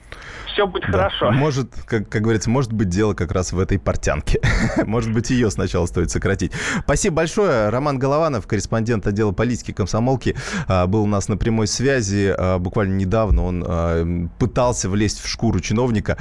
все 0.52 0.66
будет 0.66 0.84
да. 0.86 0.92
хорошо. 0.92 1.32
Может, 1.32 1.70
как, 1.86 2.08
как 2.08 2.22
говорится, 2.22 2.50
может 2.50 2.72
быть 2.72 2.88
дело 2.88 3.14
как 3.14 3.32
раз 3.32 3.52
в 3.52 3.58
этой 3.58 3.78
портянке. 3.78 4.40
может 4.86 5.12
быть, 5.12 5.30
ее 5.30 5.50
сначала 5.50 5.86
стоит 5.86 6.10
сократить. 6.10 6.52
Спасибо 6.84 7.16
большое. 7.16 7.68
Роман 7.68 7.98
Голованов, 7.98 8.46
корреспондент 8.46 9.06
отдела 9.06 9.32
политики 9.32 9.72
комсомолки, 9.72 10.36
а, 10.68 10.86
был 10.86 11.02
у 11.02 11.06
нас 11.06 11.28
на 11.28 11.36
прямой 11.36 11.66
связи. 11.66 12.34
А, 12.36 12.58
буквально 12.58 12.94
недавно 12.94 13.44
он 13.44 13.64
а, 13.66 14.26
пытался 14.38 14.88
влезть 14.88 15.22
в 15.22 15.28
шкуру 15.28 15.60
чиновника. 15.60 16.16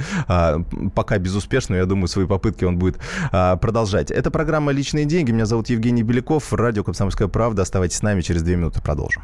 Пока 0.94 1.18
безуспешно. 1.18 1.76
Я 1.76 1.86
думаю, 1.86 2.08
свои 2.08 2.26
попытки 2.26 2.64
он 2.64 2.78
будет 2.78 2.98
продолжать. 3.30 4.10
Это 4.10 4.30
программа 4.30 4.72
«Личные 4.72 5.04
деньги». 5.04 5.30
Меня 5.30 5.46
зовут 5.46 5.68
Евгений 5.68 6.02
Беляков. 6.02 6.52
Радио 6.52 6.84
«Комсомольская 6.84 7.28
правда». 7.28 7.62
Оставайтесь 7.62 7.98
с 7.98 8.02
нами. 8.02 8.20
Через 8.20 8.42
две 8.42 8.56
минуты 8.56 8.80
продолжим. 8.80 9.22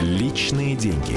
Личные 0.00 0.76
деньги. 0.76 1.16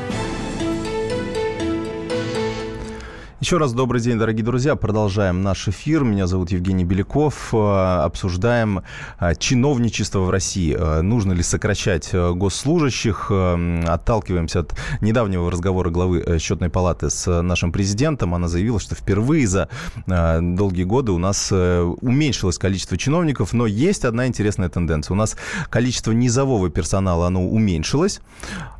Еще 3.41 3.57
раз 3.57 3.73
добрый 3.73 3.99
день, 3.99 4.19
дорогие 4.19 4.45
друзья. 4.45 4.75
Продолжаем 4.75 5.41
наш 5.41 5.67
эфир. 5.67 6.03
Меня 6.03 6.27
зовут 6.27 6.51
Евгений 6.51 6.83
Беляков. 6.83 7.49
Э, 7.51 8.03
обсуждаем 8.03 8.83
э, 9.19 9.33
чиновничество 9.33 10.19
в 10.19 10.29
России. 10.29 10.75
Э, 10.77 11.01
нужно 11.01 11.31
ли 11.31 11.41
сокращать 11.41 12.13
госслужащих? 12.13 13.31
Отталкиваемся 13.31 14.59
от 14.59 14.75
недавнего 15.01 15.49
разговора 15.49 15.89
главы 15.89 16.37
счетной 16.37 16.69
палаты 16.69 17.09
с 17.09 17.41
нашим 17.41 17.71
президентом. 17.71 18.35
Она 18.35 18.47
заявила, 18.47 18.79
что 18.79 18.93
впервые 18.93 19.47
за 19.47 19.69
долгие 20.05 20.83
годы 20.83 21.11
у 21.11 21.17
нас 21.17 21.51
уменьшилось 21.51 22.59
количество 22.59 22.95
чиновников, 22.95 23.53
но 23.53 23.65
есть 23.65 24.05
одна 24.05 24.27
интересная 24.27 24.69
тенденция. 24.69 25.15
У 25.15 25.17
нас 25.17 25.35
количество 25.71 26.11
низового 26.11 26.69
персонала, 26.69 27.25
оно 27.25 27.43
уменьшилось, 27.43 28.21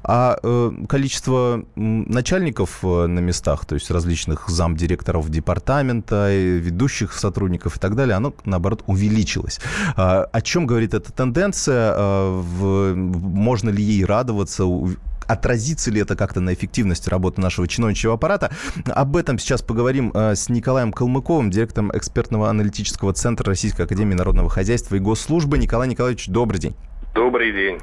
а 0.04 0.38
количество 0.88 1.66
начальников 1.76 2.84
на 2.84 3.20
местах, 3.20 3.66
то 3.66 3.74
есть 3.74 3.90
различных 3.90 4.51
замдиректоров 4.52 5.30
департамента, 5.30 6.34
ведущих 6.34 7.14
сотрудников 7.14 7.78
и 7.78 7.80
так 7.80 7.96
далее, 7.96 8.16
оно, 8.16 8.34
наоборот, 8.46 8.84
увеличилось. 8.88 9.60
А, 9.96 10.24
о 10.32 10.42
чем 10.42 10.66
говорит 10.66 10.94
эта 10.94 11.12
тенденция? 11.12 11.94
А, 11.96 12.42
можно 12.44 13.70
ли 13.70 13.84
ей 13.84 14.06
радоваться? 14.06 14.66
отразится 15.28 15.92
ли 15.92 16.02
это 16.02 16.16
как-то 16.16 16.42
на 16.42 16.54
эффективности 16.54 17.10
работы 17.10 17.40
нашего 17.40 17.68
чиновничьего 17.68 18.16
аппарата. 18.16 18.52
Об 18.86 19.16
этом 19.16 19.40
сейчас 19.40 19.62
поговорим 19.62 20.12
а, 20.14 20.36
с 20.36 20.50
Николаем 20.50 20.92
Калмыковым, 20.92 21.50
директором 21.50 21.96
экспертного 21.96 22.50
аналитического 22.50 23.14
центра 23.14 23.46
Российской 23.46 23.84
Академии 23.84 24.16
Народного 24.16 24.50
Хозяйства 24.50 24.96
и 24.96 25.00
Госслужбы. 25.00 25.58
Николай 25.58 25.88
Николаевич, 25.88 26.28
добрый 26.28 26.60
день. 26.60 26.76
Добрый 27.14 27.52
день. 27.52 27.78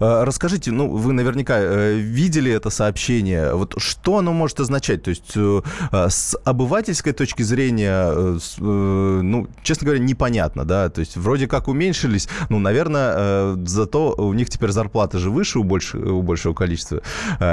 А, 0.00 0.26
расскажите, 0.26 0.70
ну, 0.70 0.90
вы 0.90 1.14
наверняка 1.14 1.54
э, 1.58 1.94
видели 1.94 2.52
это 2.52 2.68
сообщение. 2.68 3.54
Вот 3.54 3.74
что 3.78 4.18
оно 4.18 4.34
может 4.34 4.60
означать? 4.60 5.02
То 5.02 5.10
есть 5.10 5.32
э, 5.34 5.62
с 6.10 6.36
обывательской 6.44 7.14
точки 7.14 7.42
зрения, 7.42 8.12
э, 8.12 8.38
ну, 8.60 9.48
честно 9.62 9.86
говоря, 9.86 10.02
непонятно, 10.02 10.66
да? 10.66 10.90
То 10.90 11.00
есть 11.00 11.16
вроде 11.16 11.46
как 11.46 11.68
уменьшились, 11.68 12.28
ну, 12.50 12.58
наверное, 12.58 13.56
зато 13.64 14.12
у 14.12 14.34
них 14.34 14.50
теперь 14.50 14.70
зарплаты 14.72 15.18
же 15.18 15.30
выше 15.30 15.58
у, 15.58 15.64
больше, 15.64 15.96
у 15.96 16.20
большего 16.20 16.52
количества 16.52 17.00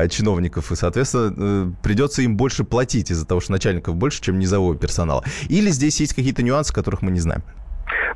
чиновников, 0.10 0.74
и, 0.74 0.76
соответственно, 0.76 1.74
придется 1.82 2.22
им 2.22 2.36
больше 2.36 2.66
платить 2.66 3.12
из-за 3.12 3.26
того, 3.26 3.40
что 3.40 3.54
начальников 3.54 3.96
больше, 3.96 4.22
чем 4.22 4.40
низового 4.40 4.76
персонала. 4.76 5.24
Или 5.48 5.70
здесь 5.70 6.02
есть 6.02 6.14
какие-то 6.14 6.44
нюансы, 6.44 6.74
которых 6.74 7.02
мы 7.02 7.12
не 7.12 7.22
знаем? 7.22 7.44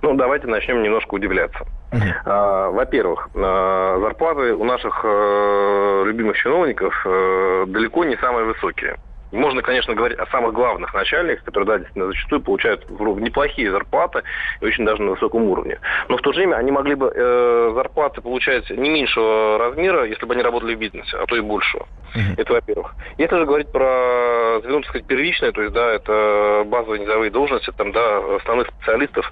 Ну, 0.02 0.14
давайте 0.16 0.48
начнем 0.48 0.84
немножко 0.84 1.16
удивляться. 1.16 1.66
Uh-huh. 1.92 2.72
Во-первых, 2.72 3.30
а, 3.36 4.00
зарплаты 4.00 4.54
у 4.54 4.64
наших 4.66 5.02
э, 5.04 6.04
любимых 6.06 6.38
чиновников 6.38 6.94
э, 7.06 7.66
далеко 7.68 8.04
не 8.04 8.18
самые 8.18 8.46
высокие. 8.46 8.98
Можно, 9.32 9.62
конечно, 9.62 9.94
говорить 9.94 10.18
о 10.18 10.26
самых 10.28 10.54
главных 10.54 10.94
начальниках, 10.94 11.44
которые, 11.44 11.68
да, 11.68 11.78
действительно, 11.78 12.08
зачастую 12.08 12.42
получают 12.42 12.90
неплохие 12.90 13.72
зарплаты 13.72 14.24
и 14.62 14.66
очень 14.66 14.86
даже 14.86 15.02
на 15.02 15.12
высоком 15.12 15.44
уровне. 15.44 15.80
Но 16.08 16.18
в 16.18 16.22
то 16.22 16.32
же 16.32 16.40
время 16.40 16.56
они 16.56 16.72
могли 16.72 16.96
бы 16.96 17.12
э, 17.14 17.72
зарплаты 17.76 18.22
получать 18.22 18.70
не 18.70 18.90
меньшего 18.90 19.58
размера, 19.58 20.06
если 20.06 20.26
бы 20.26 20.34
они 20.34 20.44
работали 20.44 20.76
в 20.76 20.80
бизнесе, 20.80 21.18
а 21.18 21.26
то 21.26 21.36
и 21.36 21.42
большего. 21.42 21.88
Uh-huh. 22.16 22.36
Это 22.38 22.54
во-первых. 22.54 22.96
Если 23.18 23.36
же 23.36 23.46
говорить 23.46 23.72
про, 23.72 24.62
так 24.62 24.86
сказать, 24.86 25.08
первичное, 25.08 25.52
то 25.52 25.62
есть, 25.62 25.74
да, 25.74 25.92
это 25.92 26.64
базовые 26.66 27.02
низовые 27.02 27.32
должности, 27.32 27.72
там, 27.76 27.92
да, 27.92 28.36
основных 28.36 28.68
специалистов, 28.68 29.32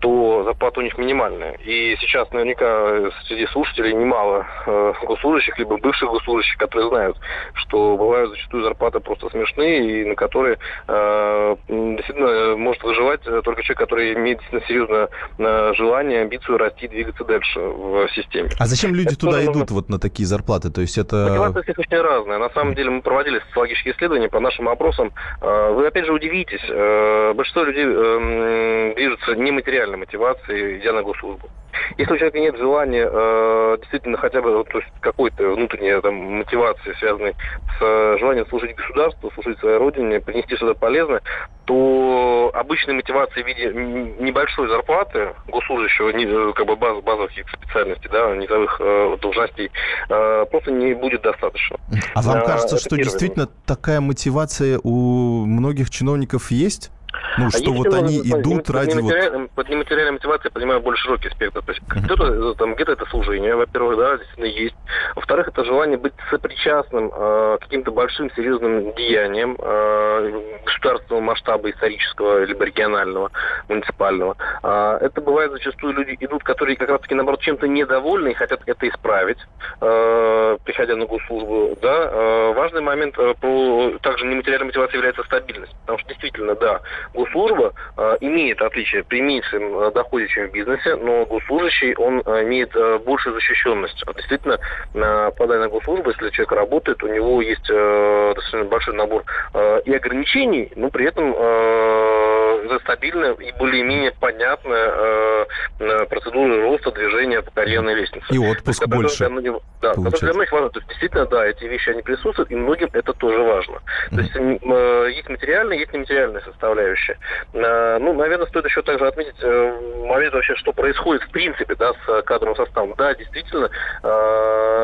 то 0.00 0.42
зарплата 0.44 0.80
у 0.80 0.82
них 0.82 0.98
минимальная. 0.98 1.52
И 1.64 1.96
сейчас 2.00 2.30
наверняка 2.32 3.10
среди 3.26 3.46
слушателей 3.46 3.94
немало 3.94 4.46
э, 4.66 4.92
госслужащих, 5.02 5.58
либо 5.58 5.78
бывших 5.78 6.10
госслужащих, 6.10 6.58
которые 6.58 6.88
знают, 6.88 7.16
что 7.54 7.96
бывают 7.96 8.30
зачастую 8.30 8.64
зарплаты 8.64 9.00
просто 9.00 9.29
смешные 9.30 10.02
и 10.02 10.04
на 10.04 10.14
которые 10.14 10.58
э, 10.88 11.56
действительно 11.68 12.56
может 12.56 12.82
выживать 12.82 13.22
только 13.22 13.62
человек, 13.62 13.78
который 13.78 14.14
имеет 14.14 14.38
действительно 14.38 14.66
серьезное 14.66 15.08
э, 15.38 15.74
желание, 15.74 16.22
амбицию 16.22 16.58
расти, 16.58 16.88
двигаться 16.88 17.24
дальше 17.24 17.60
в 17.60 18.08
системе. 18.14 18.50
А 18.58 18.66
зачем 18.66 18.94
люди 18.94 19.08
это 19.08 19.18
туда 19.18 19.42
идут 19.44 19.56
нужно... 19.56 19.74
вот 19.74 19.88
на 19.88 19.98
такие 19.98 20.26
зарплаты? 20.26 20.70
То 20.70 20.80
есть 20.80 20.98
это... 20.98 21.26
Мотивация 21.28 21.62
всех 21.62 21.78
очень 21.78 22.00
разная. 22.00 22.38
На 22.38 22.50
самом 22.50 22.74
деле 22.74 22.90
мы 22.90 23.02
проводили 23.02 23.40
социологические 23.48 23.94
исследования 23.94 24.28
по 24.28 24.40
нашим 24.40 24.68
опросам. 24.68 25.12
Э, 25.40 25.72
вы 25.72 25.86
опять 25.86 26.06
же 26.06 26.12
удивитесь, 26.12 26.64
э, 26.68 27.32
большинство 27.34 27.64
людей 27.64 27.84
э, 27.86 28.92
движется 28.96 29.34
нематериальной 29.34 29.98
мотивацией, 29.98 30.78
идя 30.78 30.92
на 30.92 31.02
госслужбу. 31.02 31.48
Если 31.96 32.12
у 32.12 32.16
человека 32.16 32.38
нет 32.38 32.56
желания 32.56 33.08
э, 33.10 33.76
действительно 33.80 34.16
хотя 34.16 34.40
бы 34.40 34.64
то 34.64 34.78
есть 34.78 34.90
какой-то 35.00 35.50
внутренней 35.50 36.00
там, 36.00 36.14
мотивации, 36.14 36.92
связанной 36.98 37.34
с 37.78 37.82
э, 37.82 38.16
желанием 38.18 38.46
служить 38.48 38.76
государству, 38.76 39.30
служить 39.34 39.58
своей 39.58 39.76
родине, 39.78 40.20
принести 40.20 40.56
что-то 40.56 40.78
полезное, 40.78 41.22
то 41.64 42.50
обычной 42.54 42.94
мотивации 42.94 43.42
в 43.42 43.46
виде 43.46 43.72
небольшой 44.20 44.68
зарплаты 44.68 45.34
госслужащего, 45.48 46.10
не, 46.10 46.24
э, 46.24 46.52
как 46.54 46.66
бы 46.66 46.76
баз, 46.76 47.02
базовых 47.02 47.30
специальностей, 47.30 48.10
да, 48.10 48.34
низовых 48.36 48.80
э, 48.80 49.16
должностей, 49.20 49.70
э, 50.08 50.46
просто 50.50 50.72
не 50.72 50.94
будет 50.94 51.22
достаточно. 51.22 51.76
А 52.14 52.22
вам 52.22 52.44
кажется, 52.44 52.78
что 52.78 52.96
действительно 52.96 53.48
такая 53.66 54.00
мотивация 54.00 54.80
у 54.82 55.44
многих 55.46 55.90
чиновников 55.90 56.50
есть? 56.50 56.90
Ну, 57.38 57.46
а 57.46 57.50
что 57.50 57.72
вот 57.72 57.92
они 57.94 58.18
идут 58.20 58.66
под 58.66 58.76
ради... 58.76 58.96
Нематериальной, 58.96 59.38
вот... 59.40 59.50
Под 59.52 59.68
нематериальной 59.68 60.12
мотивацией 60.12 60.50
я 60.52 60.60
понимаю 60.60 60.80
больше 60.80 61.04
широкий 61.04 61.30
спектр. 61.30 61.62
То 61.62 61.72
есть 61.72 61.82
uh-huh. 61.84 62.04
кто-то, 62.04 62.54
там, 62.54 62.74
где-то 62.74 62.92
это 62.92 63.06
служение, 63.06 63.54
во-первых, 63.54 63.96
да, 63.98 64.16
действительно 64.16 64.46
есть. 64.46 64.74
Во-вторых, 65.14 65.48
это 65.48 65.64
желание 65.64 65.98
быть 65.98 66.12
сопричастным 66.30 67.10
э, 67.14 67.58
каким-то 67.60 67.90
большим 67.92 68.30
серьезным 68.32 68.94
деянием 68.94 69.56
э, 69.58 70.42
государственного 70.64 71.20
масштаба 71.22 71.70
исторического, 71.70 72.44
либо 72.44 72.64
регионального, 72.64 73.30
муниципального. 73.68 74.36
Э, 74.62 74.98
это 75.00 75.20
бывает 75.20 75.52
зачастую 75.52 75.94
люди 75.94 76.16
идут, 76.20 76.42
которые 76.42 76.76
как 76.76 76.88
раз-таки, 76.88 77.14
наоборот, 77.14 77.40
чем-то 77.40 77.66
недовольны 77.66 78.30
и 78.30 78.34
хотят 78.34 78.60
это 78.66 78.88
исправить, 78.88 79.38
э, 79.80 80.58
приходя 80.64 80.96
на 80.96 81.06
госслужбу. 81.06 81.76
Да? 81.80 82.10
Э, 82.10 82.52
важный 82.54 82.80
момент 82.80 83.18
э, 83.18 83.34
по 83.40 83.98
также 84.02 84.26
нематериальной 84.26 84.66
мотивацией 84.66 84.98
является 84.98 85.22
стабильность. 85.24 85.74
Потому 85.80 85.98
что 85.98 86.08
действительно, 86.08 86.54
да, 86.54 86.80
госслужба 87.14 87.72
э, 87.96 88.16
имеет 88.20 88.60
отличие 88.62 89.04
при 89.04 89.20
меньшем 89.20 89.78
э, 89.78 89.90
доходе, 89.92 90.28
чем 90.28 90.48
в 90.48 90.52
бизнесе, 90.52 90.96
но 90.96 91.24
госслужащий, 91.26 91.94
он 91.94 92.22
э, 92.24 92.42
имеет 92.44 92.74
э, 92.74 92.98
большую 92.98 93.34
защищенность. 93.34 94.02
Действительно, 94.16 94.58
э, 94.94 95.30
подая 95.36 95.60
на 95.60 95.68
госслужбу, 95.68 96.10
если 96.10 96.30
человек 96.30 96.52
работает, 96.52 97.02
у 97.02 97.08
него 97.08 97.42
есть 97.42 97.68
э, 97.70 98.32
достаточно 98.34 98.64
большой 98.64 98.94
набор 98.94 99.24
э, 99.54 99.80
и 99.84 99.94
ограничений, 99.94 100.72
но 100.76 100.90
при 100.90 101.06
этом 101.06 101.34
э, 101.36 102.60
это 102.64 102.78
стабильная 102.80 103.32
и 103.32 103.52
более-менее 103.58 104.12
понятная 104.12 104.90
э, 104.94 105.46
э, 105.80 106.06
процедура 106.06 106.62
роста 106.62 106.90
движения 106.92 107.42
по 107.42 107.50
карьерной 107.50 107.94
лестнице. 107.94 108.26
И 108.30 108.38
отпуск 108.38 108.82
есть, 108.82 108.94
больше. 108.94 109.18
Для 109.18 109.30
многих, 109.30 109.54
да, 109.80 109.94
для 109.94 110.32
многих 110.32 110.52
важно. 110.52 110.70
То 110.70 110.78
есть, 110.78 110.88
действительно, 110.88 111.26
да, 111.26 111.46
эти 111.46 111.64
вещи, 111.64 111.90
они 111.90 112.02
присутствуют, 112.02 112.50
и 112.50 112.54
многим 112.54 112.88
это 112.92 113.12
тоже 113.12 113.42
важно. 113.42 113.74
Mm-hmm. 113.74 114.14
То 114.14 114.20
есть, 114.20 114.36
э, 114.36 115.10
есть 115.16 115.28
материальная, 115.28 115.78
есть 115.78 115.92
нематериальная 115.92 116.40
составляющая 116.42 116.99
составляющая. 117.00 117.18
Э, 117.52 117.98
ну, 117.98 118.12
наверное, 118.14 118.46
стоит 118.46 118.64
еще 118.64 118.82
также 118.82 119.06
отметить 119.06 119.36
э, 119.42 120.06
момент 120.06 120.34
вообще, 120.34 120.54
что 120.56 120.72
происходит 120.72 121.22
в 121.22 121.30
принципе 121.30 121.74
да, 121.74 121.92
с 121.92 122.22
кадровым 122.22 122.56
составом. 122.56 122.94
Да, 122.96 123.14
действительно, 123.14 123.70
э, 124.02 124.79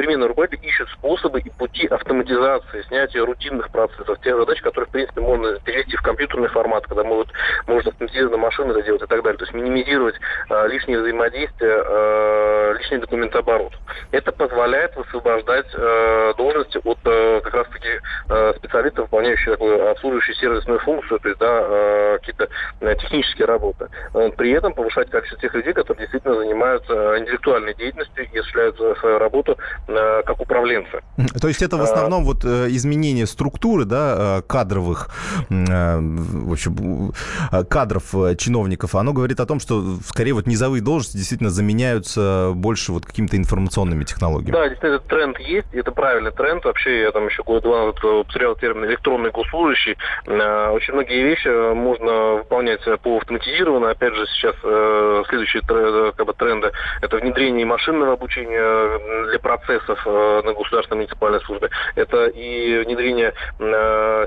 современные 0.00 0.28
руководители 0.28 0.66
ищут 0.66 0.88
способы 0.90 1.40
и 1.40 1.50
пути 1.50 1.86
автоматизации, 1.86 2.82
снятия 2.88 3.24
рутинных 3.24 3.70
процессов, 3.70 4.18
тех 4.22 4.36
задач, 4.36 4.60
которые, 4.62 4.88
в 4.88 4.90
принципе, 4.90 5.20
можно 5.20 5.58
перевести 5.60 5.96
в 5.96 6.02
компьютерный 6.02 6.48
формат, 6.48 6.86
когда 6.86 7.04
могут, 7.04 7.28
может 7.66 7.88
автоматизированно 7.88 8.38
машины 8.38 8.70
это 8.70 8.82
делать 8.82 9.02
и 9.02 9.06
так 9.06 9.22
далее. 9.22 9.36
То 9.36 9.44
есть 9.44 9.54
минимизировать 9.54 10.14
лишние 10.68 11.00
взаимодействия, 11.00 12.78
лишний 12.78 12.98
документооборот. 12.98 13.72
Это 14.10 14.32
позволяет 14.32 14.96
высвобождать 14.96 15.66
должности 16.36 16.80
от 16.82 16.98
как 17.42 17.54
раз-таки 17.54 18.00
специалистов, 18.56 19.04
выполняющих 19.04 19.52
такую 19.52 19.90
обслуживающую 19.90 20.34
сервисную 20.36 20.78
функцию, 20.80 21.20
то 21.20 21.28
есть 21.28 21.40
да, 21.40 21.60
э, 21.62 22.18
какие-то 22.18 22.48
э, 22.80 22.96
технические 22.96 23.46
работы. 23.46 23.88
Э, 24.14 24.30
при 24.36 24.52
этом 24.52 24.72
повышать 24.72 25.10
качество 25.10 25.38
тех 25.40 25.54
людей, 25.54 25.72
которые 25.72 26.00
действительно 26.02 26.36
занимаются 26.36 27.18
интеллектуальной 27.18 27.74
деятельностью 27.74 28.24
и 28.24 28.38
осуществляют 28.38 28.76
свою 28.76 29.18
работу 29.18 29.58
как 30.26 30.40
управленцы. 30.40 31.00
То 31.40 31.48
есть 31.48 31.62
это 31.62 31.76
в 31.76 31.82
основном 31.82 32.24
вот 32.24 32.44
изменение 32.44 33.26
структуры, 33.26 33.84
да, 33.84 34.42
кадровых, 34.46 35.10
в 35.48 36.52
общем, 36.52 37.12
кадров 37.68 38.14
чиновников, 38.38 38.94
оно 38.94 39.12
говорит 39.12 39.40
о 39.40 39.46
том, 39.46 39.60
что 39.60 39.96
скорее 40.04 40.32
вот 40.32 40.46
низовые 40.46 40.82
должности 40.82 41.16
действительно 41.16 41.50
заменяются 41.50 42.52
больше 42.54 42.92
вот 42.92 43.06
какими-то 43.06 43.36
информационными 43.36 44.04
технологиями. 44.04 44.52
Да, 44.52 44.68
действительно, 44.68 44.96
этот 44.96 45.08
тренд 45.08 45.38
есть, 45.38 45.68
это 45.72 45.92
правильный 45.92 46.32
тренд. 46.32 46.64
Вообще, 46.64 47.02
я 47.02 47.10
там 47.12 47.26
еще 47.26 47.42
год 47.42 47.62
два 47.62 47.86
назад 47.86 48.04
употреблял 48.04 48.56
термин 48.56 48.84
электронный 48.86 49.30
госслужащий. 49.30 49.96
Очень 50.26 50.94
многие 50.94 51.22
вещи 51.22 51.48
можно 51.74 52.36
выполнять 52.36 52.80
по 53.02 53.18
автоматизированно. 53.18 53.90
Опять 53.90 54.14
же, 54.14 54.26
сейчас 54.26 54.54
следующие 55.28 55.62
как 55.62 56.26
бы, 56.26 56.32
тренды– 56.34 56.70
это 57.02 57.16
внедрение 57.16 57.66
машинного 57.66 58.14
обучения 58.14 59.26
для 59.30 59.38
процессов 59.80 60.44
на 60.44 60.52
государственной 60.52 60.98
муниципальной 60.98 61.40
службе. 61.40 61.70
Это 61.94 62.26
и 62.26 62.84
внедрение 62.84 63.32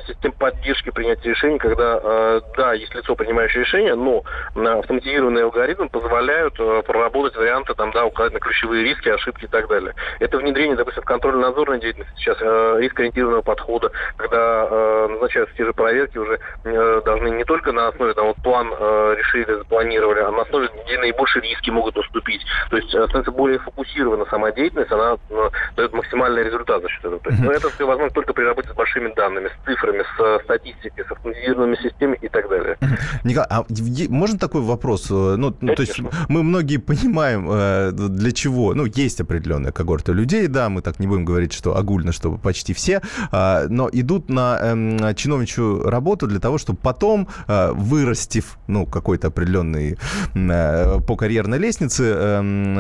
систем 0.08 0.32
поддержки 0.34 0.90
принятия 0.92 1.30
решений, 1.30 1.58
когда, 1.58 2.42
да, 2.58 2.74
есть 2.74 2.94
лицо, 2.96 3.16
принимающее 3.16 3.64
решение, 3.64 3.96
но 3.96 4.24
автоматизированные 4.56 5.46
алгоритмы 5.46 5.90
позволяют 5.90 6.56
проработать 6.56 7.36
варианты, 7.36 7.74
там, 7.76 7.92
да, 7.92 8.06
указать 8.06 8.34
на 8.34 8.40
ключевые 8.40 8.84
риски, 8.84 9.10
ошибки 9.10 9.46
и 9.46 9.48
так 9.48 9.68
далее. 9.68 9.94
Это 10.20 10.38
внедрение, 10.38 10.76
допустим, 10.76 11.04
контрольно-надзорной 11.04 11.80
деятельности 11.80 12.14
сейчас 12.18 12.40
рискоориентированного 12.42 13.42
подхода, 13.42 13.92
когда 14.18 15.08
назначаются 15.08 15.56
те 15.56 15.66
же 15.66 15.74
проверки, 15.74 16.18
уже 16.18 16.40
должны 16.64 17.30
не 17.30 17.44
только 17.44 17.72
на 17.72 17.88
основе 17.88 18.14
там, 18.14 18.28
вот, 18.28 18.38
план 18.44 18.70
решили, 18.70 19.54
запланировали, 19.54 20.20
а 20.20 20.32
на 20.32 20.42
основе, 20.42 20.70
где 20.86 20.98
наибольшие 21.00 21.42
риски 21.42 21.70
могут 21.70 21.96
наступить. 21.96 22.42
То 22.70 22.78
есть 22.78 22.90
становится 22.90 23.32
более 23.32 23.60
фокусирована 23.60 24.26
сама 24.26 24.52
деятельность, 24.52 24.92
она 24.92 25.18
ну, 25.44 25.76
дает 25.76 25.94
максимальный 25.94 26.44
результат 26.44 26.82
за 26.82 26.90
счет 26.90 27.06
этого. 27.06 27.20
То 27.20 27.30
есть, 27.30 27.42
но 27.42 27.52
это 27.52 27.70
все 27.70 27.86
возможно 27.86 28.14
только 28.14 28.34
при 28.34 28.44
работе 28.44 28.70
с 28.70 28.74
большими 28.74 29.14
данными, 29.14 29.50
с 29.50 29.66
цифрами, 29.66 30.04
с 30.18 30.44
статистикой, 30.44 31.06
с 31.06 31.12
автоматизированными 31.12 31.76
системами 31.76 32.20
и 32.22 32.30
так 32.30 32.50
далее. 32.50 32.78
Николай, 33.24 33.48
а 33.50 33.64
можно 34.10 34.38
такой 34.38 34.62
вопрос? 34.62 35.10
Ну, 35.10 35.56
ну 35.60 35.76
то 35.76 35.82
есть 35.82 36.00
мы 36.30 36.44
многие 36.44 36.78
понимаем, 36.78 37.48
э, 37.50 37.92
для 37.92 38.32
чего, 38.32 38.74
ну, 38.74 38.86
есть 38.86 39.22
определенная 39.22 39.72
когорта 39.72 40.12
людей, 40.12 40.48
да, 40.48 40.70
мы 40.70 40.82
так 40.82 41.00
не 41.00 41.08
будем 41.08 41.26
говорить, 41.26 41.54
что 41.54 41.76
огульно, 41.76 42.12
что 42.12 42.32
почти 42.38 42.74
все, 42.74 43.02
а, 43.32 43.66
но 43.70 43.90
идут 43.92 44.30
на 44.30 44.60
эм, 44.62 45.16
чиновничью 45.16 45.90
работу 45.90 46.28
для 46.28 46.40
того, 46.40 46.58
чтобы 46.58 46.80
потом, 46.82 47.28
э, 47.48 47.72
вырастив, 47.72 48.58
ну, 48.68 48.86
какой-то 48.86 49.28
определенный 49.28 49.98
э, 50.36 51.00
по 51.08 51.16
карьерной 51.16 51.58
лестнице, 51.58 52.04
эм, 52.04 52.74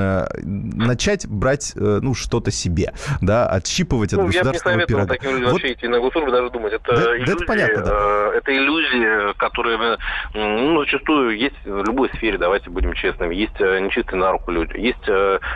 начать 0.43 1.27
брать, 1.27 1.73
ну, 1.75 2.13
что-то 2.13 2.42
себе, 2.51 2.93
да, 3.21 3.47
отщипывать 3.47 4.13
от 4.13 4.19
ну, 4.19 4.27
государственного 4.27 4.79
я 4.79 4.85
бы 4.85 4.91
не 4.91 4.97
советовал 4.97 5.07
таким 5.07 5.31
людям 5.31 5.45
вот... 5.45 5.53
вообще 5.53 5.73
идти 5.73 5.87
на 5.87 5.99
госслужбу, 5.99 6.31
даже 6.31 6.49
думать. 6.49 6.73
Это 6.73 6.95
да, 6.95 7.17
иллюзии, 7.17 7.33
это 7.33 7.45
понятно, 7.45 7.83
да. 7.83 8.31
Это 8.35 8.55
иллюзии, 8.55 9.33
которые, 9.37 9.97
ну, 10.33 10.79
зачастую 10.81 11.37
есть 11.37 11.55
в 11.65 11.83
любой 11.83 12.09
сфере, 12.15 12.37
давайте 12.37 12.69
будем 12.69 12.93
честными. 12.93 13.35
Есть 13.35 13.59
нечистые 13.59 14.19
на 14.19 14.31
руку 14.31 14.51
люди. 14.51 14.77
Есть 14.77 15.03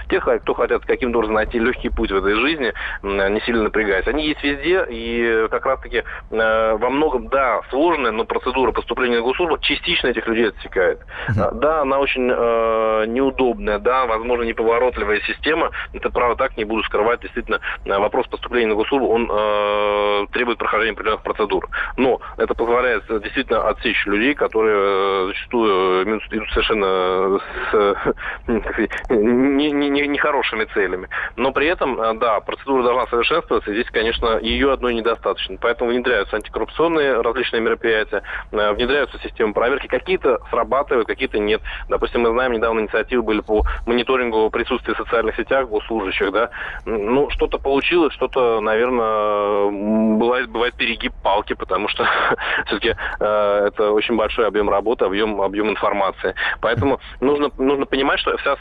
те, 0.09 0.19
кто 0.19 0.53
хотят 0.53 0.85
каким-то 0.85 1.17
образом 1.17 1.35
найти 1.35 1.59
легкий 1.59 1.89
путь 1.89 2.11
в 2.11 2.15
этой 2.15 2.35
жизни, 2.35 2.73
не 3.03 3.41
сильно 3.41 3.63
напрягаясь. 3.63 4.07
Они 4.07 4.27
есть 4.27 4.43
везде, 4.43 4.85
и 4.89 5.47
как 5.49 5.65
раз-таки 5.65 6.03
во 6.29 6.89
многом, 6.89 7.27
да, 7.29 7.61
сложная, 7.69 8.11
но 8.11 8.25
процедура 8.25 8.71
поступления 8.71 9.17
на 9.17 9.23
госслужбу 9.23 9.57
частично 9.57 10.07
этих 10.07 10.27
людей 10.27 10.49
отсекает. 10.49 10.99
Uh-huh. 11.29 11.53
Да, 11.55 11.81
она 11.81 11.99
очень 11.99 12.29
э, 12.29 13.05
неудобная, 13.07 13.79
да, 13.79 14.05
возможно, 14.05 14.43
неповоротливая 14.43 15.21
система. 15.21 15.71
Это 15.93 16.09
право 16.09 16.35
так, 16.35 16.57
не 16.57 16.65
буду 16.77 16.83
скрывать. 16.87 17.21
Действительно, 17.21 17.59
вопрос 17.85 18.27
поступления 18.27 18.67
на 18.67 18.75
госслужбу, 18.75 19.07
он 19.07 19.29
э, 19.31 20.25
требует 20.31 20.57
прохождения 20.57 20.93
определенных 20.93 21.23
процедур. 21.23 21.67
Но 21.97 22.19
это 22.37 22.53
позволяет 22.53 23.05
действительно 23.07 23.67
отсечь 23.67 24.05
людей, 24.05 24.35
которые 24.35 25.27
зачастую 25.27 26.03
идут 26.03 26.49
совершенно 26.51 27.39
с, 27.71 28.15
не, 29.09 29.71
не, 29.71 29.89
не, 29.89 30.07
нехорошими 30.07 30.65
целями. 30.73 31.09
Но 31.35 31.51
при 31.51 31.67
этом, 31.67 31.99
э, 31.99 32.13
да, 32.15 32.39
процедура 32.41 32.83
должна 32.83 33.07
совершенствоваться, 33.07 33.71
и 33.71 33.73
здесь, 33.73 33.89
конечно, 33.91 34.39
ее 34.39 34.71
одной 34.71 34.93
недостаточно. 34.93 35.57
Поэтому 35.59 35.91
внедряются 35.91 36.35
антикоррупционные 36.35 37.21
различные 37.21 37.61
мероприятия, 37.61 38.21
э, 38.51 38.73
внедряются 38.73 39.19
системы 39.19 39.53
проверки. 39.53 39.87
Какие-то 39.87 40.39
срабатывают, 40.49 41.07
какие-то 41.07 41.39
нет. 41.39 41.61
Допустим, 41.89 42.21
мы 42.21 42.29
знаем, 42.31 42.53
недавно 42.53 42.81
инициативы 42.81 43.23
были 43.23 43.41
по 43.41 43.63
мониторингу 43.85 44.49
присутствия 44.49 44.93
в 44.93 44.97
социальных 44.97 45.35
сетях 45.35 45.67
госслужащих, 45.67 46.31
да. 46.31 46.49
Ну, 46.85 47.29
что-то 47.29 47.59
получилось, 47.59 48.13
что-то, 48.13 48.61
наверное, 48.61 50.17
бывает, 50.17 50.49
бывает 50.49 50.75
перегиб 50.75 51.13
палки, 51.23 51.53
потому 51.53 51.87
что 51.87 52.05
все-таки 52.65 52.95
э, 53.19 53.67
это 53.67 53.91
очень 53.91 54.15
большой 54.15 54.47
объем 54.47 54.69
работы, 54.69 55.05
объем, 55.05 55.41
объем 55.41 55.69
информации. 55.69 56.35
Поэтому 56.61 56.99
нужно, 57.21 57.49
нужно 57.57 57.85
понимать, 57.85 58.19
что 58.19 58.35
вся 58.37 58.55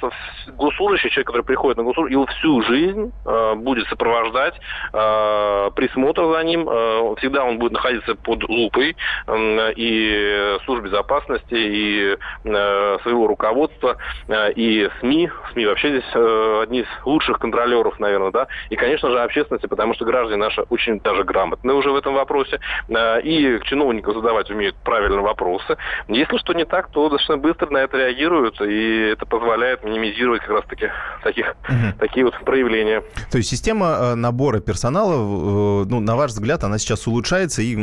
госслужащий, 0.56 1.10
человек, 1.10 1.26
который 1.26 1.42
приходит 1.42 1.78
на 1.78 1.84
госслужбу, 1.84 2.12
его 2.12 2.26
всю 2.26 2.62
жизнь 2.62 3.12
э, 3.24 3.54
будет 3.54 3.86
сопровождать 3.88 4.54
э, 4.92 5.70
присмотр 5.74 6.24
за 6.32 6.42
ним. 6.44 6.68
Э, 6.68 7.14
всегда 7.18 7.44
он 7.44 7.58
будет 7.58 7.72
находиться 7.72 8.14
под 8.14 8.42
лупой 8.48 8.96
э, 9.26 9.72
и 9.76 10.56
служб 10.64 10.84
безопасности, 10.84 11.54
и 11.54 12.16
э, 12.44 12.98
своего 13.02 13.26
руководства, 13.26 13.96
э, 14.28 14.52
и 14.52 14.88
СМИ. 15.00 15.30
СМИ 15.52 15.66
вообще 15.66 15.88
здесь 15.90 16.10
э, 16.14 16.60
одни 16.62 16.80
из 16.80 16.86
лучших 17.04 17.38
контролеров, 17.38 17.95
наверное, 17.98 18.30
да. 18.30 18.46
И, 18.70 18.76
конечно 18.76 19.10
же, 19.10 19.20
общественности, 19.20 19.66
потому 19.66 19.94
что 19.94 20.04
граждане 20.04 20.36
наши 20.42 20.62
очень 20.62 21.00
даже 21.00 21.24
грамотны 21.24 21.72
уже 21.72 21.90
в 21.90 21.96
этом 21.96 22.14
вопросе. 22.14 22.60
Э, 22.88 23.20
и 23.20 23.58
к 23.58 23.64
чиновникам 23.64 24.14
задавать 24.14 24.50
умеют 24.50 24.76
правильные 24.76 25.20
вопросы. 25.20 25.76
Если 26.08 26.36
что 26.38 26.52
не 26.52 26.64
так, 26.64 26.90
то 26.90 27.08
достаточно 27.08 27.36
быстро 27.36 27.70
на 27.70 27.78
это 27.78 27.96
реагируют, 27.96 28.60
и 28.60 29.10
это 29.12 29.26
позволяет 29.26 29.84
минимизировать 29.84 30.42
как 30.42 30.50
раз-таки 30.50 30.90
таких, 31.22 31.54
угу. 31.68 31.98
такие 31.98 32.24
вот 32.24 32.34
проявления. 32.44 33.02
То 33.30 33.38
есть 33.38 33.50
система 33.50 33.86
э, 33.86 34.14
набора 34.14 34.60
персонала, 34.60 35.14
э, 35.14 35.84
ну, 35.88 36.00
на 36.00 36.16
ваш 36.16 36.30
взгляд, 36.30 36.64
она 36.64 36.78
сейчас 36.78 37.06
улучшается, 37.06 37.62
и 37.62 37.76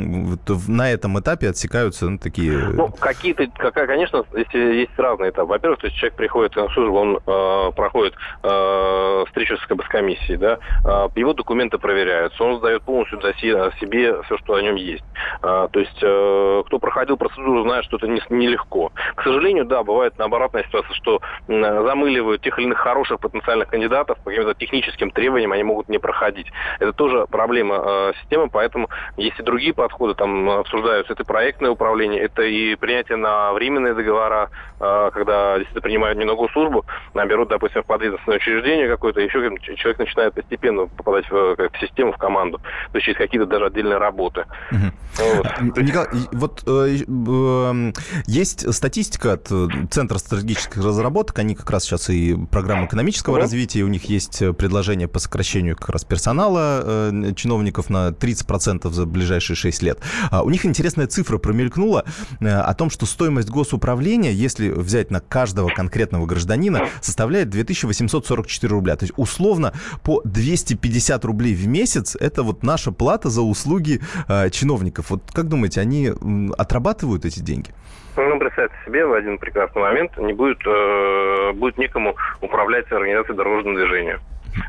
на 0.67 0.91
этом 0.91 1.19
этапе 1.19 1.49
отсекаются 1.49 2.10
ну, 2.10 2.17
такие... 2.17 2.58
Ну, 2.58 2.89
какие-то, 2.89 3.47
конечно, 3.71 4.23
есть, 4.36 4.54
есть 4.54 4.97
разные 4.97 5.32
этапы. 5.32 5.49
Во-первых, 5.49 5.80
то 5.80 5.88
есть 5.88 5.97
человек 5.97 6.15
приходит 6.17 6.56
на 6.56 6.69
службу, 6.69 6.97
он 6.97 7.17
э, 7.17 7.71
проходит 7.76 8.13
э, 8.43 9.23
встречу 9.28 9.58
с, 9.58 9.62
с 9.62 9.89
комиссией, 10.04 10.38
да, 10.38 10.60
э, 10.86 11.08
его 11.16 11.34
документы 11.34 11.78
проверяются, 11.78 12.44
он 12.44 12.58
сдает 12.58 12.84
полностью 12.84 13.22
за 13.22 13.34
себе 13.34 14.22
все, 14.24 14.38
что 14.38 14.56
о 14.56 14.62
нем 14.62 14.76
есть. 14.76 15.04
Э, 15.42 15.68
то 15.72 15.80
есть, 15.80 15.98
э, 16.02 16.63
кто 16.66 16.80
проходил 16.80 17.18
процедуру, 17.18 17.63
знает, 17.63 17.86
что 17.86 17.98
это 17.98 18.08
нелегко. 18.08 18.92
Не 18.94 19.16
К 19.16 19.24
сожалению, 19.24 19.66
да, 19.66 19.84
бывает 19.84 20.13
обратная 20.20 20.63
ситуация, 20.63 20.94
что 20.96 21.22
э, 21.48 21.84
замыливают 21.88 22.42
тех 22.42 22.58
или 22.60 22.66
иных 22.66 22.78
хороших 22.78 23.20
потенциальных 23.20 23.70
кандидатов 23.70 24.18
по 24.24 24.30
каким-то 24.30 24.54
техническим 24.54 25.12
требованиям, 25.12 25.52
они 25.52 25.63
могут 25.63 25.89
не 25.89 26.00
проходить. 26.00 26.48
Это 26.80 26.94
тоже 26.94 27.26
проблема 27.30 27.76
э, 27.76 28.13
системы, 28.22 28.50
поэтому 28.52 28.89
есть 29.18 29.39
и 29.39 29.44
другие 29.44 29.74
подходы, 29.74 30.13
там 30.13 30.50
обсуждаются. 30.50 31.13
Это 31.13 31.24
проектное 31.24 31.72
управление, 31.72 32.22
это 32.22 32.44
и 32.44 32.76
принятие 32.76 33.18
на 33.18 33.54
временные 33.54 33.94
договора, 33.94 34.50
э, 34.80 35.10
когда 35.13 35.58
действительно 35.58 35.82
принимают 35.82 36.18
не 36.18 36.26
на 36.26 36.36
госслужбу, 36.36 36.86
а 37.13 37.26
берут, 37.26 37.50
допустим, 37.50 37.84
в 37.84 37.86
подведомственное 37.86 38.38
учреждение 38.38 38.88
какое-то, 38.88 39.22
еще 39.22 39.39
человек 39.76 39.92
начинает 39.99 40.34
постепенно 40.34 40.88
попадать 40.88 41.29
в, 41.29 41.56
в 41.56 41.79
систему, 41.79 42.13
в 42.13 42.17
команду, 42.17 42.60
то 42.91 42.97
есть 42.97 43.06
через 43.06 43.17
какие-то 43.17 43.45
даже 43.47 43.65
отдельные 43.65 43.97
работы. 43.97 44.45
Вот. 44.71 45.77
Николай, 45.77 46.08
вот 46.32 46.63
э, 46.65 46.97
э, 47.08 47.93
есть 48.25 48.73
статистика 48.73 49.34
от 49.34 49.47
Центра 49.91 50.17
стратегических 50.17 50.84
разработок, 50.84 51.38
они 51.39 51.56
как 51.56 51.69
раз 51.69 51.84
сейчас 51.84 52.10
и 52.10 52.36
программа 52.51 52.86
экономического 52.86 53.39
развития, 53.39 53.84
у 53.84 53.88
них 53.88 54.06
есть 54.06 54.39
предложение 54.58 55.08
по 55.08 55.19
сокращению 55.19 55.75
как 55.75 55.89
раз 55.89 56.03
персонала 56.03 56.82
э, 56.84 57.34
чиновников 57.36 57.89
на 57.89 58.10
30% 58.10 58.89
за 58.89 59.06
ближайшие 59.06 59.56
6 59.56 59.84
лет. 59.84 59.99
А 60.32 60.43
у 60.43 60.49
них 60.49 60.65
интересная 60.65 61.08
цифра 61.08 61.38
промелькнула 61.38 62.06
э, 62.39 62.49
о 62.49 62.73
том, 62.73 62.89
что 62.89 63.06
стоимость 63.06 63.49
госуправления, 63.49 64.32
если 64.32 64.69
взять 64.69 65.12
на 65.12 65.19
каждого 65.19 65.69
конкретного 65.69 66.25
гражданина, 66.25 66.88
составляет 67.01 67.49
2844 67.49 68.71
рубля. 68.71 68.95
То 68.95 69.03
есть 69.03 69.13
условно 69.17 69.73
по 70.04 70.22
250 70.24 71.26
рублей 71.26 71.54
в 71.54 71.67
месяц 71.67 72.15
это 72.15 72.43
вот 72.43 72.63
наша 72.63 72.91
плата 72.91 73.30
за 73.30 73.41
услуги 73.41 74.00
э, 74.28 74.50
чиновников. 74.50 75.10
Вот 75.10 75.24
как 75.34 75.48
думаете, 75.48 75.82
они 75.82 76.12
отрабатывают 76.58 77.26
эти 77.26 77.39
деньги? 77.39 77.72
Ну, 78.15 78.38
представьте 78.38 78.76
себе, 78.86 79.06
в 79.06 79.13
один 79.13 79.38
прекрасный 79.39 79.82
момент 79.82 80.15
не 80.17 80.34
будет, 80.34 80.60
э, 80.65 81.52
будет 81.54 81.78
некому 81.78 82.15
управлять 82.41 82.91
организацией 82.91 83.38
дорожного 83.38 83.76
движения. 83.76 84.19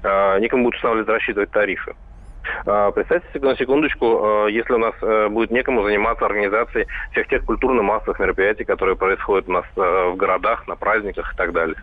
Э, 0.03 0.39
некому 0.41 0.65
будет 0.65 0.77
устанавливать, 0.77 1.09
рассчитывать 1.09 1.51
тарифы. 1.51 1.95
Представьте 2.65 3.39
на 3.41 3.57
секундочку, 3.57 4.47
если 4.49 4.73
у 4.73 4.79
нас 4.79 4.95
будет 5.31 5.51
некому 5.51 5.85
заниматься 5.85 6.27
организацией 6.27 6.87
всех 7.13 7.29
тех 7.29 7.45
культурно-массовых 7.45 8.19
мероприятий, 8.19 8.65
которые 8.65 8.97
происходят 8.97 9.49
у 9.49 9.53
нас 9.53 9.65
в 9.75 10.15
городах, 10.17 10.67
на 10.67 10.77
праздниках 10.77 11.33
и 11.33 11.37
так 11.37 11.53
далее. 11.53 11.77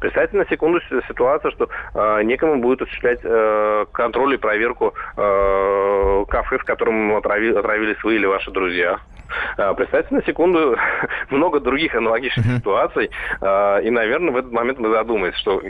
Представьте 0.00 0.36
на 0.36 0.46
секунду 0.46 0.80
ситуацию, 1.06 1.52
что 1.52 1.68
э, 1.94 2.22
некому 2.24 2.60
будет 2.60 2.82
осуществлять 2.82 3.20
э, 3.22 3.86
контроль 3.92 4.34
и 4.34 4.38
проверку 4.38 4.94
э, 5.16 6.24
кафе, 6.28 6.58
в 6.58 6.64
котором 6.64 7.16
отравили, 7.16 7.56
отравились 7.56 8.02
вы 8.02 8.16
или 8.16 8.26
ваши 8.26 8.50
друзья. 8.50 8.98
А, 9.58 9.74
представьте 9.74 10.14
на 10.14 10.22
секунду 10.22 10.76
много 11.30 11.58
других 11.58 11.94
аналогичных 11.94 12.46
uh-huh. 12.46 12.58
ситуаций, 12.58 13.10
а, 13.40 13.78
и, 13.78 13.90
наверное, 13.90 14.32
в 14.32 14.36
этот 14.36 14.52
момент 14.52 14.78
мы 14.78 14.90
задумаемся, 14.90 15.38
что 15.40 15.60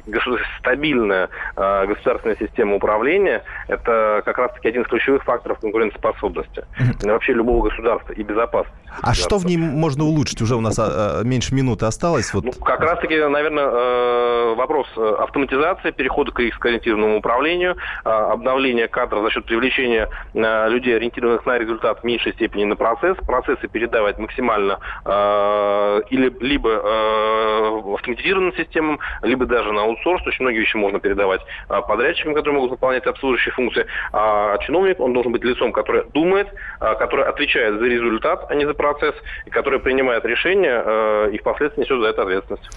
стабильная 0.58 1.30
а, 1.56 1.86
государственная 1.86 2.36
система 2.36 2.76
управления– 2.76 3.42
это 3.68 4.22
как 4.26 4.36
раз-таки 4.36 4.68
один 4.68 4.82
из 4.82 4.88
ключевых 4.88 5.24
факторов 5.24 5.58
конкурентоспособности 5.60 6.66
uh-huh. 6.78 7.12
вообще 7.12 7.32
любого 7.32 7.70
государства 7.70 8.12
и 8.12 8.22
безопасности. 8.22 8.78
А 9.00 9.14
что 9.14 9.38
в 9.38 9.46
ней 9.46 9.56
можно 9.56 10.04
улучшить? 10.04 10.42
Уже 10.42 10.56
у 10.56 10.60
нас 10.60 10.78
меньше 11.24 11.54
минуты 11.54 11.86
осталось. 11.86 12.32
Вот. 12.34 12.44
Ну, 12.44 12.52
как 12.52 12.80
раз-таки, 12.80 13.16
наверное, 13.16 14.54
вопрос 14.54 14.86
автоматизации, 14.96 15.90
перехода 15.90 16.32
к 16.32 16.40
рискоориентированному 16.40 17.18
управлению, 17.18 17.76
обновления 18.04 18.88
кадров 18.88 19.24
за 19.24 19.30
счет 19.30 19.44
привлечения 19.44 20.08
людей, 20.34 20.96
ориентированных 20.96 21.44
на 21.46 21.58
результат 21.58 22.00
в 22.00 22.04
меньшей 22.04 22.32
степени 22.32 22.64
на 22.64 22.76
процесс 22.76 23.16
процессы 23.26 23.68
передавать 23.78 24.18
максимально 24.18 24.80
э, 25.04 26.00
или 26.10 26.36
либо 26.40 26.70
э, 26.70 27.94
автоматизированным 27.94 28.52
системам, 28.56 28.98
либо 29.22 29.46
даже 29.46 29.72
на 29.72 29.82
аутсорс. 29.82 30.26
Очень 30.26 30.44
многие 30.44 30.58
вещи 30.58 30.76
можно 30.76 30.98
передавать 30.98 31.40
э, 31.68 31.80
подрядчикам, 31.86 32.34
которые 32.34 32.56
могут 32.56 32.72
выполнять 32.72 33.06
обслуживающие 33.06 33.52
функции. 33.52 33.86
А 34.12 34.58
чиновник, 34.58 34.98
он 34.98 35.12
должен 35.12 35.30
быть 35.30 35.44
лицом, 35.44 35.72
которое 35.72 36.04
думает, 36.12 36.48
э, 36.80 36.94
которое 36.98 37.28
отвечает 37.28 37.78
за 37.78 37.84
результат, 37.84 38.46
а 38.50 38.54
не 38.56 38.66
за 38.66 38.74
процесс, 38.74 39.14
и 39.46 39.50
которое 39.50 39.78
принимает 39.78 40.24
решения 40.24 40.82
э, 40.84 41.30
и 41.32 41.38
впоследствии 41.38 41.82
несет 41.82 42.00
за 42.00 42.08
это 42.08 42.22
ответственность. 42.22 42.68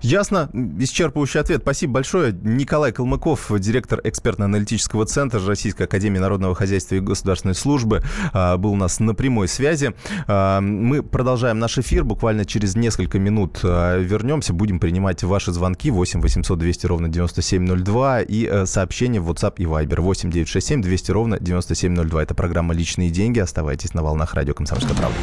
Ясно. 0.00 0.48
Исчерпывающий 0.52 1.40
ответ. 1.40 1.60
Спасибо 1.62 1.94
большое. 1.94 2.32
Николай 2.32 2.92
Калмыков, 2.92 3.46
директор 3.60 4.00
экспертно-аналитического 4.02 5.06
центра 5.06 5.40
Российской 5.46 5.84
Академии 5.84 6.18
Народного 6.18 6.56
Хозяйства 6.56 6.96
и 6.96 7.00
Государственной 7.00 7.54
Службы, 7.54 8.00
был 8.34 8.72
у 8.72 8.76
нас 8.76 8.98
на 8.98 9.14
прямой 9.14 9.46
связи. 9.46 9.94
А, 10.38 10.60
мы 10.60 11.02
продолжаем 11.02 11.58
наш 11.58 11.78
эфир. 11.78 12.04
Буквально 12.04 12.44
через 12.44 12.76
несколько 12.76 13.18
минут 13.18 13.60
а, 13.64 13.98
вернемся. 13.98 14.52
Будем 14.52 14.78
принимать 14.78 15.22
ваши 15.22 15.52
звонки 15.52 15.90
8 15.90 16.20
800 16.20 16.58
200 16.58 16.86
ровно 16.86 17.08
9702 17.08 18.22
и 18.22 18.46
э, 18.46 18.66
сообщения 18.66 19.20
в 19.20 19.30
WhatsApp 19.30 19.54
и 19.56 19.64
Viber 19.64 20.00
8 20.00 20.30
967 20.30 20.82
200 20.82 21.10
ровно 21.10 21.38
9702. 21.40 22.22
Это 22.22 22.34
программа 22.34 22.74
«Личные 22.74 23.10
деньги». 23.10 23.40
Оставайтесь 23.40 23.94
на 23.94 24.02
волнах 24.02 24.34
радио 24.34 24.54
«Комсомольская 24.54 24.96
правда». 24.96 25.16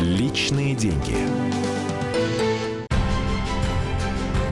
Личные 0.00 0.74
деньги. 0.74 1.16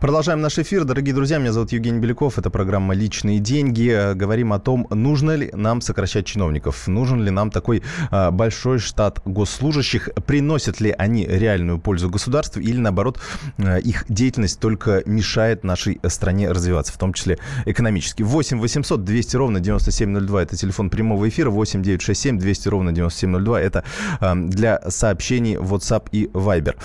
Продолжаем 0.00 0.40
наш 0.40 0.58
эфир. 0.58 0.84
Дорогие 0.84 1.14
друзья, 1.14 1.36
меня 1.36 1.52
зовут 1.52 1.72
Евгений 1.72 1.98
Беляков. 1.98 2.38
Это 2.38 2.48
программа 2.48 2.94
«Личные 2.94 3.38
деньги». 3.38 4.14
Говорим 4.14 4.54
о 4.54 4.58
том, 4.58 4.86
нужно 4.88 5.32
ли 5.32 5.50
нам 5.52 5.82
сокращать 5.82 6.24
чиновников. 6.24 6.88
Нужен 6.88 7.22
ли 7.22 7.30
нам 7.30 7.50
такой 7.50 7.82
а, 8.10 8.30
большой 8.30 8.78
штат 8.78 9.20
госслужащих. 9.26 10.08
Приносят 10.26 10.80
ли 10.80 10.94
они 10.96 11.26
реальную 11.26 11.78
пользу 11.78 12.08
государству 12.08 12.62
или, 12.62 12.78
наоборот, 12.78 13.20
а, 13.58 13.76
их 13.76 14.06
деятельность 14.08 14.58
только 14.58 15.02
мешает 15.04 15.64
нашей 15.64 16.00
стране 16.08 16.50
развиваться, 16.50 16.94
в 16.94 16.96
том 16.96 17.12
числе 17.12 17.38
экономически. 17.66 18.22
8 18.22 18.58
800 18.58 19.04
200 19.04 19.36
ровно 19.36 19.60
9702– 19.60 20.42
это 20.44 20.56
телефон 20.56 20.88
прямого 20.88 21.28
эфира. 21.28 21.50
8 21.50 21.82
967 21.82 22.38
200 22.38 22.68
ровно 22.68 22.92
9702– 22.92 23.60
это 23.62 23.84
а, 24.18 24.34
для 24.34 24.80
сообщений 24.88 25.56
WhatsApp 25.56 26.08
и 26.10 26.24
Viber. 26.32 26.76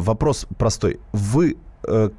Вопрос 0.00 0.46
простой. 0.56 1.00
Вы 1.10 1.56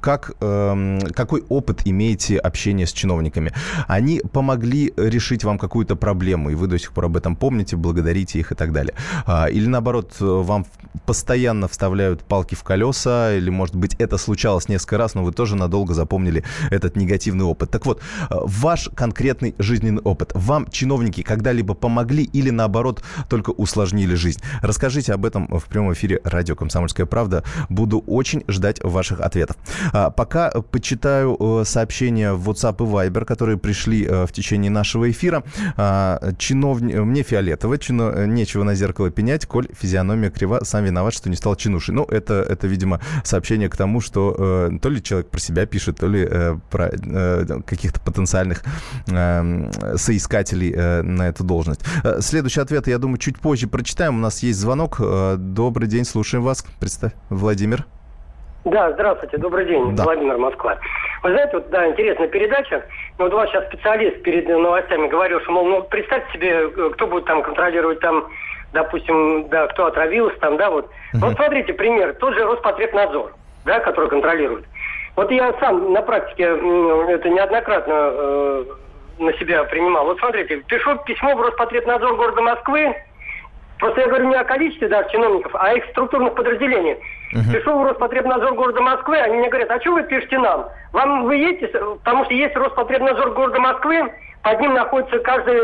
как, 0.00 0.32
эм, 0.40 1.00
какой 1.14 1.44
опыт 1.48 1.82
имеете 1.84 2.38
общения 2.38 2.86
с 2.86 2.92
чиновниками? 2.92 3.52
Они 3.86 4.20
помогли 4.32 4.92
решить 4.96 5.44
вам 5.44 5.58
какую-то 5.58 5.96
проблему, 5.96 6.50
и 6.50 6.54
вы 6.54 6.66
до 6.66 6.78
сих 6.78 6.92
пор 6.92 7.06
об 7.06 7.16
этом 7.16 7.36
помните, 7.36 7.76
благодарите 7.76 8.38
их 8.38 8.52
и 8.52 8.54
так 8.54 8.72
далее. 8.72 8.94
А, 9.26 9.46
или 9.46 9.66
наоборот, 9.66 10.16
вам 10.20 10.66
постоянно 11.06 11.68
вставляют 11.68 12.22
палки 12.22 12.54
в 12.54 12.62
колеса, 12.62 13.34
или, 13.34 13.50
может 13.50 13.74
быть, 13.74 13.94
это 13.98 14.18
случалось 14.18 14.68
несколько 14.68 14.98
раз, 14.98 15.14
но 15.14 15.24
вы 15.24 15.32
тоже 15.32 15.56
надолго 15.56 15.94
запомнили 15.94 16.44
этот 16.70 16.96
негативный 16.96 17.44
опыт. 17.44 17.70
Так 17.70 17.86
вот, 17.86 18.00
э, 18.00 18.34
ваш 18.42 18.88
конкретный 18.94 19.54
жизненный 19.58 20.02
опыт. 20.02 20.32
Вам 20.34 20.70
чиновники 20.70 21.22
когда-либо 21.22 21.74
помогли 21.74 22.24
или, 22.24 22.50
наоборот, 22.50 23.02
только 23.28 23.50
усложнили 23.50 24.14
жизнь? 24.14 24.40
Расскажите 24.60 25.12
об 25.12 25.24
этом 25.24 25.46
в 25.48 25.64
прямом 25.64 25.92
эфире 25.92 26.20
радио 26.24 26.54
«Комсомольская 26.54 27.06
правда». 27.06 27.44
Буду 27.68 27.98
очень 28.06 28.44
ждать 28.48 28.82
ваших 28.82 29.20
ответов 29.20 29.51
ответов. 29.52 29.90
А, 29.92 30.10
пока 30.10 30.50
почитаю 30.50 31.36
э, 31.38 31.64
сообщения 31.64 32.32
в 32.32 32.48
WhatsApp 32.48 32.76
и 32.76 33.08
Viber, 33.08 33.24
которые 33.24 33.58
пришли 33.58 34.04
э, 34.04 34.26
в 34.26 34.32
течение 34.32 34.70
нашего 34.70 35.10
эфира. 35.10 35.42
А, 35.76 36.32
чиновни... 36.38 36.94
Мне 36.94 37.22
фиолетово, 37.22 37.78
чино... 37.78 38.26
нечего 38.26 38.64
на 38.64 38.74
зеркало 38.74 39.10
пенять, 39.10 39.46
коль 39.46 39.68
физиономия 39.72 40.30
крива, 40.30 40.60
сам 40.64 40.84
виноват, 40.84 41.14
что 41.14 41.30
не 41.30 41.36
стал 41.36 41.56
чинушей. 41.56 41.94
Ну, 41.94 42.04
это, 42.04 42.34
это 42.34 42.66
видимо, 42.66 43.00
сообщение 43.24 43.68
к 43.68 43.76
тому, 43.76 44.00
что 44.00 44.34
э, 44.38 44.78
то 44.80 44.88
ли 44.88 45.02
человек 45.02 45.30
про 45.30 45.40
себя 45.40 45.66
пишет, 45.66 45.98
то 45.98 46.08
ли 46.08 46.28
про 46.70 46.90
каких-то 47.66 48.00
потенциальных 48.00 48.62
эм, 49.08 49.70
соискателей 49.96 51.02
на 51.02 51.28
эту 51.28 51.44
должность. 51.44 51.80
Следующий 52.20 52.60
ответ, 52.60 52.86
я 52.86 52.98
думаю, 52.98 53.18
чуть 53.18 53.38
позже 53.38 53.66
прочитаем. 53.66 54.16
У 54.16 54.18
нас 54.18 54.42
есть 54.42 54.58
звонок. 54.58 55.00
Добрый 55.38 55.88
день, 55.88 56.04
слушаем 56.04 56.44
вас. 56.44 56.64
Представь, 56.78 57.12
Владимир. 57.28 57.86
Да, 58.64 58.92
здравствуйте, 58.92 59.38
добрый 59.38 59.66
день, 59.66 59.96
да. 59.96 60.04
Владимир 60.04 60.38
Москва. 60.38 60.78
Вы 61.24 61.30
знаете, 61.30 61.50
вот, 61.54 61.70
да, 61.70 61.88
интересная 61.88 62.28
передача. 62.28 62.84
Ну, 63.18 63.24
вот 63.24 63.34
у 63.34 63.36
вас 63.36 63.50
сейчас 63.50 63.66
специалист 63.66 64.22
перед 64.22 64.48
новостями 64.48 65.08
говорил, 65.08 65.40
что, 65.40 65.50
мол, 65.50 65.66
ну, 65.66 65.82
представьте 65.82 66.32
себе, 66.32 66.70
э, 66.70 66.90
кто 66.92 67.08
будет 67.08 67.24
там 67.24 67.42
контролировать 67.42 67.98
там, 67.98 68.28
допустим, 68.72 69.48
да, 69.48 69.66
кто 69.66 69.86
отравился 69.86 70.38
там, 70.38 70.56
да, 70.58 70.70
вот. 70.70 70.84
Угу. 71.12 71.26
Вот 71.26 71.34
смотрите, 71.34 71.72
пример, 71.72 72.14
тот 72.14 72.34
же 72.34 72.44
Роспотребнадзор, 72.44 73.32
да, 73.64 73.80
который 73.80 74.08
контролирует. 74.08 74.64
Вот 75.16 75.30
я 75.32 75.52
сам 75.58 75.92
на 75.92 76.02
практике 76.02 76.44
это 76.44 77.28
неоднократно 77.28 77.92
э, 77.92 78.64
на 79.18 79.32
себя 79.34 79.64
принимал. 79.64 80.04
Вот 80.06 80.18
смотрите, 80.20 80.58
пишу 80.68 80.96
письмо 81.04 81.34
в 81.34 81.40
Роспотребнадзор 81.40 82.16
города 82.16 82.40
Москвы, 82.40 82.94
Просто 83.82 84.00
я 84.02 84.06
говорю 84.06 84.28
не 84.28 84.36
о 84.36 84.44
количестве 84.44 84.86
да, 84.86 85.02
чиновников, 85.08 85.52
а 85.56 85.70
о 85.70 85.74
их 85.74 85.84
структурных 85.86 86.36
подразделениях. 86.36 86.98
Uh-huh. 87.32 87.50
Пришел 87.50 87.78
в 87.78 87.84
Роспотребнадзор 87.84 88.54
города 88.54 88.80
Москвы, 88.82 89.16
они 89.16 89.38
мне 89.38 89.48
говорят, 89.48 89.70
а 89.70 89.80
что 89.80 89.92
вы 89.92 90.02
пишете 90.02 90.38
нам? 90.38 90.68
Вам 90.92 91.24
вы 91.24 91.36
едете, 91.36 91.68
потому 92.04 92.26
что 92.26 92.34
есть 92.34 92.54
Роспотребнадзор 92.54 93.30
города 93.30 93.58
Москвы, 93.58 94.12
под 94.42 94.60
ним 94.60 94.74
находится 94.74 95.18
каждый, 95.20 95.56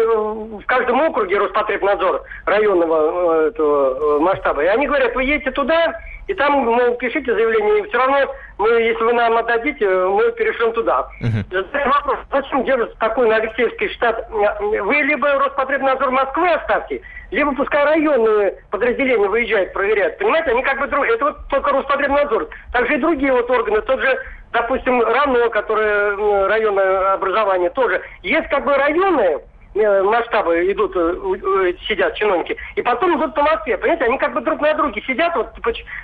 в 0.60 0.64
каждом 0.64 1.00
округе 1.02 1.36
Роспотребнадзор 1.36 2.22
районного 2.46 3.42
э, 3.42 3.48
этого 3.48 4.16
э, 4.16 4.20
масштаба. 4.20 4.62
И 4.62 4.66
они 4.66 4.86
говорят, 4.86 5.14
вы 5.14 5.24
едете 5.24 5.50
туда, 5.50 5.94
и 6.28 6.34
там, 6.34 6.52
мол, 6.52 6.94
пишите 6.96 7.32
заявление, 7.32 7.80
и 7.80 7.88
все 7.88 7.98
равно, 7.98 8.18
мы, 8.58 8.68
если 8.68 9.02
вы 9.02 9.14
нам 9.14 9.36
отдадите, 9.38 9.88
мы 9.88 10.30
перешлем 10.32 10.72
туда. 10.74 11.08
Uh-huh. 11.22 11.88
Вопрос, 11.88 12.18
зачем 12.30 12.64
держать 12.64 12.94
такой 12.98 13.28
новосельский 13.28 13.88
штат? 13.94 14.28
Вы 14.30 14.94
либо 14.94 15.32
Роспотребнадзор 15.32 16.10
Москвы 16.10 16.50
оставьте, 16.50 17.00
либо 17.30 17.54
пускай 17.54 17.82
районные 17.82 18.62
подразделения 18.70 19.26
выезжают, 19.26 19.72
проверяют. 19.72 20.18
Понимаете, 20.18 20.50
они 20.50 20.62
как 20.62 20.78
бы 20.78 20.86
друг... 20.88 21.06
Это 21.06 21.24
вот 21.24 21.48
только 21.48 21.72
Роспотребнадзор. 21.72 22.48
Также 22.72 22.94
и 22.96 23.00
другие 23.00 23.32
вот 23.32 23.50
органы, 23.50 23.80
тот 23.80 24.00
же, 24.00 24.18
допустим, 24.52 25.02
РАНО, 25.02 25.48
которое 25.48 26.46
районное 26.46 27.14
образование 27.14 27.70
тоже. 27.70 28.02
Есть 28.22 28.48
как 28.48 28.66
бы 28.66 28.74
районные 28.74 29.36
э, 29.36 29.40
масштабы 30.02 30.70
идут, 30.72 30.92
э, 30.96 31.74
сидят 31.86 32.14
чиновники, 32.16 32.56
и 32.74 32.82
потом 32.82 33.18
идут 33.18 33.34
по 33.34 33.42
Москве. 33.42 33.76
Понимаете, 33.78 34.04
они 34.04 34.18
как 34.18 34.34
бы 34.34 34.40
друг 34.40 34.60
на 34.60 34.74
друге 34.74 35.02
сидят, 35.06 35.34
вот, 35.36 35.48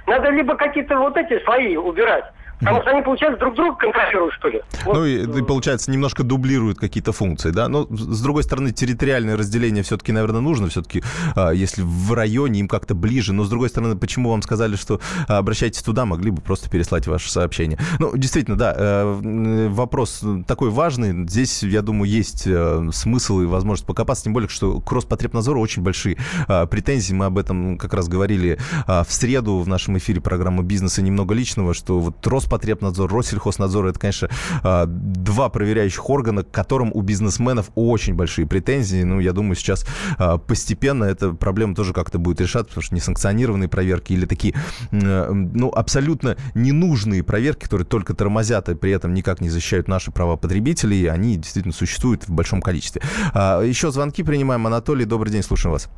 надо 0.06 0.30
либо 0.30 0.56
какие-то 0.56 0.96
вот 0.98 1.16
эти 1.16 1.42
свои 1.44 1.76
убирать, 1.76 2.24
Потому 2.60 2.80
что 2.82 2.90
они, 2.90 3.02
получается, 3.02 3.38
друг 3.40 3.54
друга 3.54 3.76
контролируют, 3.76 4.34
что 4.34 4.48
ли. 4.48 4.62
Вот. 4.84 4.94
Ну, 4.94 5.04
и, 5.04 5.38
и, 5.40 5.42
получается, 5.42 5.90
немножко 5.90 6.22
дублируют 6.22 6.78
какие-то 6.78 7.12
функции, 7.12 7.50
да? 7.50 7.68
Но, 7.68 7.86
с 7.90 8.22
другой 8.22 8.42
стороны, 8.42 8.70
территориальное 8.72 9.36
разделение 9.36 9.82
все-таки, 9.82 10.12
наверное, 10.12 10.40
нужно. 10.40 10.68
Все-таки, 10.68 11.02
а, 11.36 11.50
если 11.50 11.82
в 11.82 12.12
районе 12.12 12.60
им 12.60 12.68
как-то 12.68 12.94
ближе. 12.94 13.32
Но, 13.32 13.44
с 13.44 13.48
другой 13.48 13.68
стороны, 13.68 13.96
почему 13.96 14.30
вам 14.30 14.42
сказали, 14.42 14.76
что 14.76 15.00
а, 15.28 15.38
обращайтесь 15.38 15.82
туда, 15.82 16.06
могли 16.06 16.30
бы 16.30 16.40
просто 16.40 16.70
переслать 16.70 17.06
ваше 17.06 17.30
сообщение? 17.30 17.78
Ну, 17.98 18.16
действительно, 18.16 18.56
да, 18.56 18.74
э, 18.76 19.68
вопрос 19.70 20.24
такой 20.46 20.70
важный. 20.70 21.26
Здесь, 21.28 21.62
я 21.62 21.82
думаю, 21.82 22.10
есть 22.10 22.44
э, 22.46 22.88
смысл 22.92 23.40
и 23.40 23.46
возможность 23.46 23.86
покопаться. 23.86 24.24
Тем 24.24 24.32
более, 24.32 24.48
что 24.48 24.80
к 24.80 24.92
Роспотребнадзору 24.92 25.60
очень 25.60 25.82
большие 25.82 26.16
а, 26.48 26.66
претензии. 26.66 27.14
Мы 27.14 27.26
об 27.26 27.38
этом 27.38 27.78
как 27.78 27.94
раз 27.94 28.08
говорили 28.08 28.58
в 28.86 29.06
среду 29.08 29.58
в 29.58 29.68
нашем 29.68 29.98
эфире 29.98 30.20
программы 30.20 30.62
«Бизнес 30.62 30.98
и 30.98 31.02
немного 31.02 31.34
личного», 31.34 31.74
что 31.74 31.98
вот 31.98 32.26
Роспотребнадзор 32.26 32.43
Роспотребнадзор, 32.44 33.10
Россельхознадзор, 33.12 33.86
это, 33.86 33.98
конечно, 33.98 34.28
а, 34.62 34.84
два 34.86 35.48
проверяющих 35.48 36.08
органа, 36.10 36.42
к 36.42 36.50
которым 36.50 36.90
у 36.92 37.00
бизнесменов 37.00 37.70
очень 37.74 38.14
большие 38.14 38.46
претензии. 38.46 39.02
Ну, 39.02 39.18
я 39.18 39.32
думаю, 39.32 39.54
сейчас 39.54 39.86
а, 40.18 40.36
постепенно 40.36 41.04
эта 41.04 41.32
проблема 41.32 41.74
тоже 41.74 41.94
как-то 41.94 42.18
будет 42.18 42.40
решаться, 42.40 42.68
потому 42.68 42.82
что 42.82 42.94
несанкционированные 42.94 43.68
проверки 43.68 44.12
или 44.12 44.26
такие, 44.26 44.54
ну, 44.90 45.70
абсолютно 45.70 46.36
ненужные 46.54 47.22
проверки, 47.22 47.64
которые 47.64 47.86
только 47.86 48.14
тормозят 48.14 48.68
и 48.68 48.74
при 48.74 48.92
этом 48.92 49.14
никак 49.14 49.40
не 49.40 49.48
защищают 49.48 49.88
наши 49.88 50.10
права 50.10 50.36
потребителей, 50.36 51.06
они 51.06 51.36
действительно 51.36 51.74
существуют 51.74 52.28
в 52.28 52.32
большом 52.32 52.60
количестве. 52.60 53.02
А, 53.32 53.62
еще 53.62 53.90
звонки 53.90 54.22
принимаем. 54.22 54.66
Анатолий, 54.66 55.06
добрый 55.06 55.32
день, 55.32 55.42
слушаем 55.42 55.72
вас. 55.72 55.88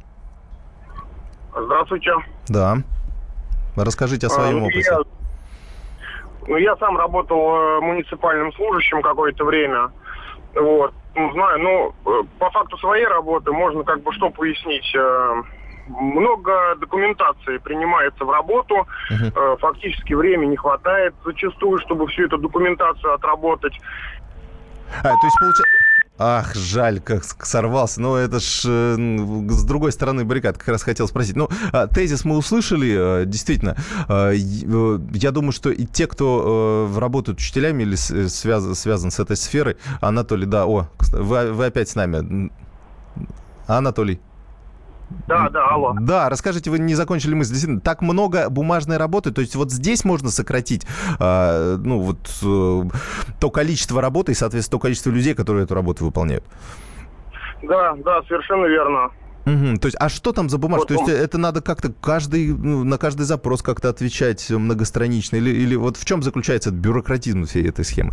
Здравствуйте. 1.52 2.10
Да. 2.48 2.78
Расскажите 3.76 4.28
о 4.28 4.30
своем 4.30 4.62
опыте. 4.62 4.88
Я 4.90 5.00
ну, 6.46 6.56
я 6.56 6.76
сам 6.76 6.96
работал 6.96 7.38
э, 7.38 7.80
муниципальным 7.80 8.52
служащим 8.52 9.02
какое-то 9.02 9.44
время. 9.44 9.90
Вот. 10.54 10.92
Ну, 11.14 11.32
знаю, 11.32 11.58
ну, 11.60 11.94
э, 12.06 12.22
по 12.38 12.50
факту 12.50 12.76
своей 12.78 13.06
работы 13.06 13.52
можно 13.52 13.82
как 13.84 14.02
бы 14.02 14.12
что 14.12 14.30
пояснить. 14.30 14.94
Э, 14.94 15.42
много 15.88 16.74
документации 16.76 17.58
принимается 17.58 18.24
в 18.24 18.30
работу, 18.30 18.88
uh-huh. 19.08 19.56
фактически 19.58 20.14
времени 20.14 20.50
не 20.50 20.56
хватает 20.56 21.14
зачастую, 21.24 21.78
чтобы 21.78 22.08
всю 22.08 22.24
эту 22.24 22.38
документацию 22.38 23.14
отработать. 23.14 23.78
А, 24.98 25.14
то 25.14 25.26
есть 25.26 25.38
получается... 25.38 25.75
Ах, 26.18 26.54
жаль, 26.54 27.00
как 27.00 27.24
сорвался. 27.44 28.00
Но 28.00 28.16
это 28.16 28.40
ж 28.40 28.62
э, 28.64 28.96
с 29.50 29.64
другой 29.64 29.92
стороны 29.92 30.24
баррикад. 30.24 30.56
Как 30.56 30.68
раз 30.68 30.82
хотел 30.82 31.08
спросить. 31.08 31.36
Ну, 31.36 31.48
а, 31.72 31.86
тезис 31.86 32.24
мы 32.24 32.36
услышали. 32.36 33.22
Э, 33.22 33.24
действительно, 33.26 33.76
э, 34.08 34.34
я 34.34 35.30
думаю, 35.30 35.52
что 35.52 35.70
и 35.70 35.84
те, 35.84 36.06
кто 36.06 36.90
работают 36.96 37.38
учителями 37.38 37.82
или 37.82 37.96
связан, 37.96 38.74
связан 38.74 39.10
с 39.10 39.18
этой 39.18 39.36
сферой, 39.36 39.76
Анатолий, 40.00 40.46
да, 40.46 40.66
о, 40.66 40.88
вы, 41.12 41.52
вы 41.52 41.66
опять 41.66 41.88
с 41.88 41.94
нами. 41.94 42.50
Анатолий. 43.66 44.20
Да, 45.28 45.48
да, 45.50 45.68
алло. 45.68 45.94
Да, 46.00 46.28
расскажите, 46.28 46.70
вы 46.70 46.78
не 46.78 46.94
закончили 46.94 47.34
мысль. 47.34 47.52
Действительно, 47.52 47.80
так 47.80 48.02
много 48.02 48.48
бумажной 48.50 48.96
работы, 48.96 49.32
то 49.32 49.40
есть 49.40 49.54
вот 49.54 49.70
здесь 49.70 50.04
можно 50.04 50.30
сократить, 50.30 50.86
э, 51.18 51.76
ну, 51.78 52.00
вот 52.00 52.18
э, 52.42 52.82
то 53.38 53.50
количество 53.50 54.00
работы 54.00 54.32
и, 54.32 54.34
соответственно, 54.34 54.78
то 54.78 54.82
количество 54.82 55.10
людей, 55.10 55.34
которые 55.34 55.64
эту 55.64 55.74
работу 55.74 56.04
выполняют. 56.04 56.44
Да, 57.62 57.94
да, 58.04 58.22
совершенно 58.28 58.66
верно. 58.66 59.10
Угу, 59.46 59.78
то 59.78 59.86
есть, 59.86 59.96
а 60.00 60.08
что 60.08 60.32
там 60.32 60.48
за 60.48 60.58
бумажка? 60.58 60.94
Вот, 60.94 61.06
то 61.06 61.10
есть, 61.12 61.24
это 61.24 61.38
надо 61.38 61.62
как-то 61.62 61.92
каждый, 61.92 62.48
ну, 62.48 62.82
на 62.82 62.98
каждый 62.98 63.22
запрос 63.22 63.62
как-то 63.62 63.88
отвечать 63.88 64.50
многостранично? 64.50 65.36
Или, 65.36 65.50
или 65.50 65.76
вот 65.76 65.96
в 65.96 66.04
чем 66.04 66.22
заключается 66.22 66.72
бюрократизм 66.72 67.44
всей 67.44 67.68
этой 67.68 67.84
схемы? 67.84 68.12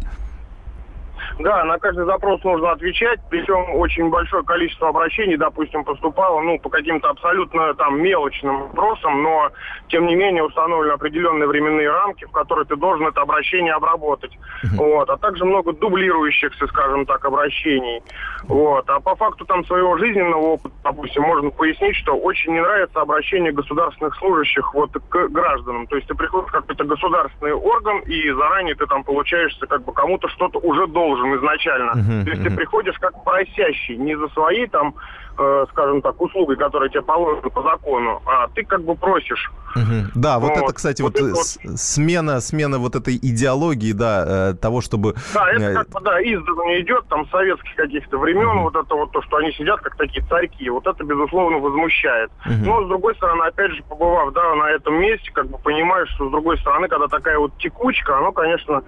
Да, 1.40 1.64
на 1.64 1.80
каждый 1.80 2.06
запрос 2.06 2.44
нужно 2.44 2.72
отвечать, 2.72 3.20
причем 3.30 3.76
очень 3.76 4.10
большое 4.10 4.44
количество 4.44 4.90
обращений, 4.90 5.36
допустим, 5.36 5.84
поступало, 5.84 6.42
ну, 6.42 6.60
по 6.60 6.70
каким-то 6.70 7.10
абсолютно 7.10 7.74
там 7.74 8.02
мелочным 8.02 8.64
вопросам, 8.64 9.24
но, 9.24 9.50
тем 9.88 10.06
не 10.06 10.16
менее, 10.16 10.44
установлены 10.44 10.94
определенные 10.94 11.48
временные 11.48 11.90
рамки, 11.90 12.26
в 12.26 12.32
которые 12.32 12.66
ты 12.66 12.76
должен 12.76 13.08
это 13.08 13.22
обращение 13.22 13.74
обработать. 13.74 14.32
Вот, 14.76 15.10
а 15.10 15.18
также 15.18 15.46
много 15.46 15.74
дублирующихся, 15.74 16.68
скажем 16.68 17.06
так, 17.06 17.26
обращений. 17.26 18.02
Вот, 18.44 18.90
а 18.90 19.00
по 19.00 19.16
факту 19.16 19.46
там 19.46 19.66
своего 19.66 19.98
жизненного 19.98 20.42
опыта, 20.42 20.76
допустим, 20.84 21.24
можно 21.24 21.50
пояснить, 21.50 21.96
что 21.96 22.16
очень 22.16 22.54
не 22.54 22.62
нравится 22.62 23.02
обращение 23.02 23.52
государственных 23.52 24.16
служащих 24.16 24.74
вот 24.74 24.92
к 25.10 25.28
гражданам. 25.30 25.88
То 25.88 25.96
есть 25.96 26.08
ты 26.08 26.16
приходишь 26.16 26.50
в 26.50 26.52
какой-то 26.52 26.84
государственный 26.84 27.54
орган, 27.54 28.00
и 28.02 28.30
заранее 28.32 28.76
ты 28.76 28.86
там 28.86 29.04
получаешься 29.04 29.66
как 29.66 29.84
бы 29.84 29.94
кому-то 29.94 30.28
что-то 30.30 30.60
уже 30.60 30.88
должен 30.88 31.23
должен 31.24 31.40
изначально. 31.40 31.92
Uh-huh, 31.92 32.24
То 32.24 32.30
есть 32.32 32.42
uh-huh. 32.42 32.50
ты 32.50 32.56
приходишь 32.56 32.98
как 33.00 33.24
просящий, 33.24 33.98
не 33.98 34.18
за 34.18 34.28
свои 34.30 34.68
там, 34.68 34.96
э, 35.38 35.66
скажем 35.72 36.02
так, 36.02 36.20
услуги, 36.22 36.56
которые 36.56 36.90
тебе 36.90 37.02
положены 37.02 37.50
по 37.50 37.62
закону, 37.64 38.22
а 38.26 38.48
ты 38.50 38.64
как 38.64 38.84
бы 38.84 38.96
просишь. 38.96 39.52
Uh-huh. 39.76 40.06
Да, 40.16 40.40
вот, 40.40 40.50
вот 40.50 40.64
это, 40.64 40.74
кстати, 40.74 41.02
вот, 41.02 41.20
вот, 41.20 41.32
вот 41.32 41.80
смена, 41.80 42.42
смена 42.42 42.78
вот 42.78 42.96
этой 42.96 43.16
идеологии, 43.16 43.94
да, 43.94 44.52
э, 44.52 44.54
того, 44.54 44.82
чтобы... 44.82 45.16
Да, 45.34 45.50
это 45.52 45.64
э, 45.64 45.74
как 45.74 45.90
бы, 45.90 46.02
да, 46.02 46.22
издавна 46.22 46.82
идет, 46.82 47.08
там, 47.08 47.28
советских 47.30 47.76
каких-то 47.76 48.18
времен, 48.18 48.60
uh-huh. 48.60 48.64
вот 48.64 48.76
это 48.76 48.96
вот 48.96 49.12
то, 49.12 49.22
что 49.22 49.38
они 49.38 49.52
сидят 49.54 49.82
как 49.82 49.96
такие 49.96 50.26
царьки, 50.28 50.70
вот 50.70 50.86
это, 50.86 51.04
безусловно, 51.04 51.58
возмущает. 51.58 52.30
Uh-huh. 52.46 52.66
Но, 52.66 52.84
с 52.86 52.88
другой 52.88 53.16
стороны, 53.16 53.44
опять 53.44 53.72
же, 53.72 53.84
побывав, 53.84 54.34
да, 54.34 54.56
на 54.56 54.70
этом 54.72 54.96
месте, 54.96 55.32
как 55.34 55.48
бы 55.48 55.58
понимаешь, 55.58 56.10
что, 56.16 56.28
с 56.28 56.32
другой 56.32 56.58
стороны, 56.60 56.88
когда 56.88 57.08
такая 57.08 57.40
вот 57.40 57.58
текучка, 57.58 58.18
оно, 58.18 58.32
конечно, 58.32 58.84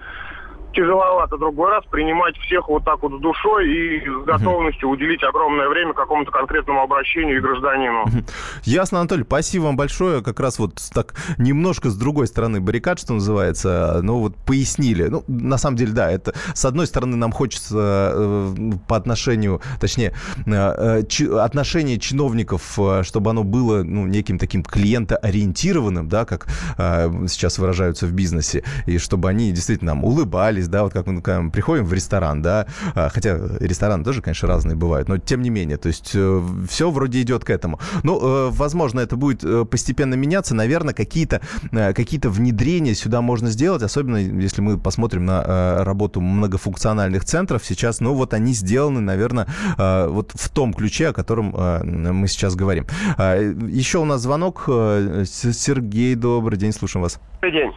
тяжеловато 0.76 1.38
другой 1.38 1.70
раз 1.70 1.84
принимать 1.90 2.36
всех 2.38 2.68
вот 2.68 2.84
так 2.84 3.02
вот 3.02 3.12
с 3.18 3.20
душой 3.20 3.68
и 3.68 4.00
с 4.00 4.24
готовностью 4.26 4.90
уделить 4.90 5.22
огромное 5.24 5.68
время 5.68 5.94
какому-то 5.94 6.30
конкретному 6.30 6.82
обращению 6.82 7.38
и 7.38 7.40
гражданину. 7.40 8.04
Ясно, 8.64 9.00
Анатолий, 9.00 9.24
спасибо 9.24 9.64
вам 9.64 9.76
большое. 9.76 10.22
Как 10.22 10.38
раз 10.38 10.58
вот 10.58 10.74
так 10.92 11.14
немножко 11.38 11.88
с 11.88 11.96
другой 11.96 12.26
стороны 12.26 12.60
баррикад, 12.60 13.00
что 13.00 13.14
называется, 13.14 14.00
ну 14.02 14.20
вот 14.20 14.36
пояснили. 14.36 15.04
Ну, 15.04 15.24
на 15.26 15.56
самом 15.56 15.76
деле, 15.76 15.92
да, 15.92 16.10
это 16.10 16.34
с 16.54 16.64
одной 16.64 16.86
стороны 16.86 17.16
нам 17.16 17.32
хочется 17.32 18.12
э, 18.14 18.54
по 18.86 18.96
отношению, 18.96 19.62
точнее, 19.80 20.12
э, 20.46 21.02
ч, 21.08 21.26
отношение 21.38 21.98
чиновников, 21.98 22.78
э, 22.78 23.02
чтобы 23.02 23.30
оно 23.30 23.44
было 23.44 23.82
ну, 23.82 24.06
неким 24.06 24.38
таким 24.38 24.62
клиентоориентированным, 24.62 26.08
да, 26.08 26.26
как 26.26 26.48
э, 26.76 27.26
сейчас 27.28 27.58
выражаются 27.58 28.06
в 28.06 28.12
бизнесе, 28.12 28.62
и 28.86 28.98
чтобы 28.98 29.30
они 29.30 29.52
действительно 29.52 29.86
нам 29.86 30.04
улыбались, 30.04 30.65
есть, 30.66 30.70
да, 30.70 30.82
вот 30.82 30.92
как 30.92 31.06
мы 31.06 31.22
когда 31.22 31.48
приходим 31.50 31.84
в 31.84 31.92
ресторан, 31.92 32.42
да, 32.42 32.66
а, 32.94 33.08
хотя 33.08 33.38
рестораны 33.60 34.04
тоже, 34.04 34.22
конечно, 34.22 34.48
разные 34.48 34.76
бывают, 34.76 35.08
но 35.08 35.18
тем 35.18 35.42
не 35.42 35.50
менее, 35.50 35.76
то 35.76 35.88
есть 35.88 36.12
э, 36.14 36.42
все 36.68 36.90
вроде 36.90 37.22
идет 37.22 37.44
к 37.44 37.50
этому. 37.50 37.78
Ну, 38.02 38.20
э, 38.20 38.50
возможно, 38.50 39.00
это 39.00 39.16
будет 39.16 39.44
э, 39.44 39.64
постепенно 39.64 40.14
меняться, 40.14 40.54
наверное, 40.54 40.94
какие-то 40.94 41.40
какие 41.70 42.20
внедрения 42.24 42.94
сюда 42.94 43.20
можно 43.20 43.50
сделать, 43.50 43.82
особенно 43.82 44.16
если 44.16 44.62
мы 44.62 44.78
посмотрим 44.78 45.26
на 45.26 45.84
работу 45.84 46.20
многофункциональных 46.20 47.24
центров 47.24 47.64
сейчас, 47.64 48.00
ну, 48.00 48.14
вот 48.14 48.34
они 48.34 48.52
сделаны, 48.54 49.00
наверное, 49.00 49.46
вот 49.76 50.32
в 50.34 50.48
том 50.48 50.72
ключе, 50.72 51.08
о 51.08 51.12
котором 51.12 51.54
мы 51.84 52.28
сейчас 52.28 52.54
говорим. 52.54 52.86
А, 53.18 53.36
Еще 53.36 53.98
у 53.98 54.04
нас 54.04 54.22
звонок. 54.22 54.64
Сергей, 54.66 56.14
добрый 56.14 56.58
день, 56.58 56.72
слушаем 56.72 57.02
вас. 57.02 57.20
Добрый 57.40 57.52
день. 57.52 57.72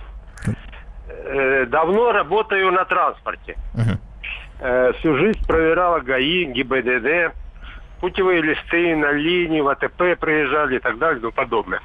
Э, 1.32 1.66
давно 1.68 2.12
работаю 2.12 2.72
на 2.72 2.86
транспорте. 2.86 3.56
Uh-huh. 3.76 4.94
всю 4.94 5.16
жизнь 5.16 5.46
проверяла 5.46 6.00
ГАИ, 6.00 6.46
ГИБДД, 6.46 7.36
путевые 8.02 8.42
листы 8.42 8.96
на 8.96 9.12
линии, 9.12 9.62
в 9.62 9.68
АТП 9.68 10.20
приезжали 10.20 10.78
и 10.78 10.80
так 10.80 10.98
далее 10.98 11.20
и 11.20 11.22
тому 11.22 11.34
подобное. 11.34 11.82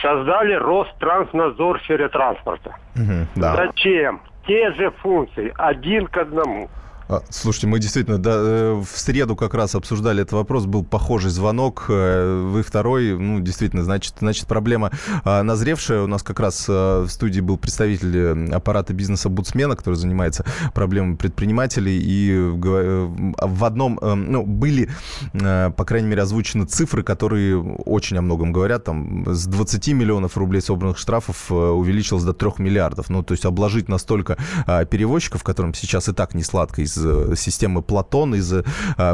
Создали 0.00 0.54
Ространснадзор 0.54 1.80
сфере 1.80 2.08
транспорта. 2.08 2.76
Uh-huh, 2.94 3.26
да. 3.34 3.56
Зачем? 3.56 4.20
Те 4.46 4.72
же 4.74 4.90
функции, 5.02 5.52
один 5.56 6.06
к 6.06 6.16
одному. 6.16 6.70
А, 7.08 7.22
слушайте, 7.30 7.68
мы 7.68 7.78
действительно 7.78 8.18
да, 8.18 8.32
э, 8.34 8.82
в 8.84 8.98
среду 8.98 9.36
как 9.36 9.54
раз 9.54 9.76
обсуждали 9.76 10.22
этот 10.22 10.32
вопрос, 10.32 10.66
был 10.66 10.82
похожий 10.82 11.30
звонок, 11.30 11.84
э, 11.88 12.48
вы 12.52 12.64
второй, 12.64 13.16
ну, 13.16 13.38
действительно, 13.38 13.84
значит, 13.84 14.14
значит 14.18 14.46
проблема 14.46 14.90
а, 15.24 15.42
назревшая. 15.44 16.02
У 16.02 16.08
нас 16.08 16.24
как 16.24 16.40
раз 16.40 16.66
э, 16.68 17.02
в 17.02 17.08
студии 17.08 17.40
был 17.40 17.58
представитель 17.58 18.52
аппарата 18.52 18.92
бизнеса-бутсмена, 18.92 19.76
который 19.76 19.94
занимается 19.94 20.44
проблемами 20.74 21.14
предпринимателей, 21.14 22.00
и 22.02 22.36
в 22.36 23.64
одном, 23.64 24.00
ну, 24.02 24.44
были, 24.44 24.90
по 25.32 25.84
крайней 25.84 26.08
мере, 26.08 26.22
озвучены 26.22 26.64
цифры, 26.64 27.02
которые 27.02 27.60
очень 27.60 28.18
о 28.18 28.22
многом 28.22 28.52
говорят, 28.52 28.84
там, 28.84 29.24
с 29.26 29.46
20 29.46 29.88
миллионов 29.88 30.36
рублей 30.36 30.60
собранных 30.60 30.98
штрафов 30.98 31.50
увеличилось 31.50 32.24
до 32.24 32.32
3 32.32 32.52
миллиардов, 32.58 33.10
ну, 33.10 33.22
то 33.22 33.32
есть 33.32 33.44
обложить 33.44 33.88
настолько 33.88 34.36
а, 34.66 34.84
перевозчиков, 34.84 35.42
которым 35.44 35.74
сейчас 35.74 36.08
и 36.08 36.12
так 36.12 36.34
не 36.34 36.42
сладко 36.42 36.82
из 36.82 36.95
системы 36.96 37.82
Платон, 37.82 38.34
из 38.34 38.52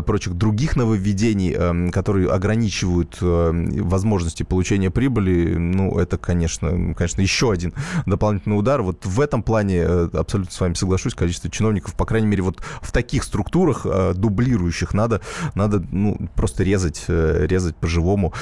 прочих 0.07 0.35
других 0.35 0.77
нововведений, 0.77 1.91
которые 1.91 2.31
ограничивают 2.31 3.19
возможности 3.21 4.43
получения 4.43 4.91
прибыли, 4.91 5.57
ну, 5.57 5.99
это, 5.99 6.19
конечно, 6.19 6.95
конечно, 6.95 7.21
еще 7.21 7.53
один 7.53 7.75
дополнительный 8.07 8.59
удар. 8.59 8.83
Вот 8.83 9.05
в 9.05 9.21
этом 9.21 9.43
плане 9.43 9.85
абсолютно 9.85 10.53
с 10.53 10.61
вами 10.61 10.75
соглашусь, 10.75 11.15
количество 11.15 11.51
чиновников, 11.51 11.95
по 11.95 12.05
крайней 12.05 12.29
мере, 12.29 12.43
вот 12.43 12.63
в 12.81 12.93
таких 12.93 13.25
структурах 13.25 13.87
дублирующих 14.15 14.95
надо, 14.95 15.21
надо 15.55 15.83
ну, 15.91 16.29
просто 16.35 16.63
резать, 16.63 17.05
резать 17.09 17.77
по-живому, 17.77 18.33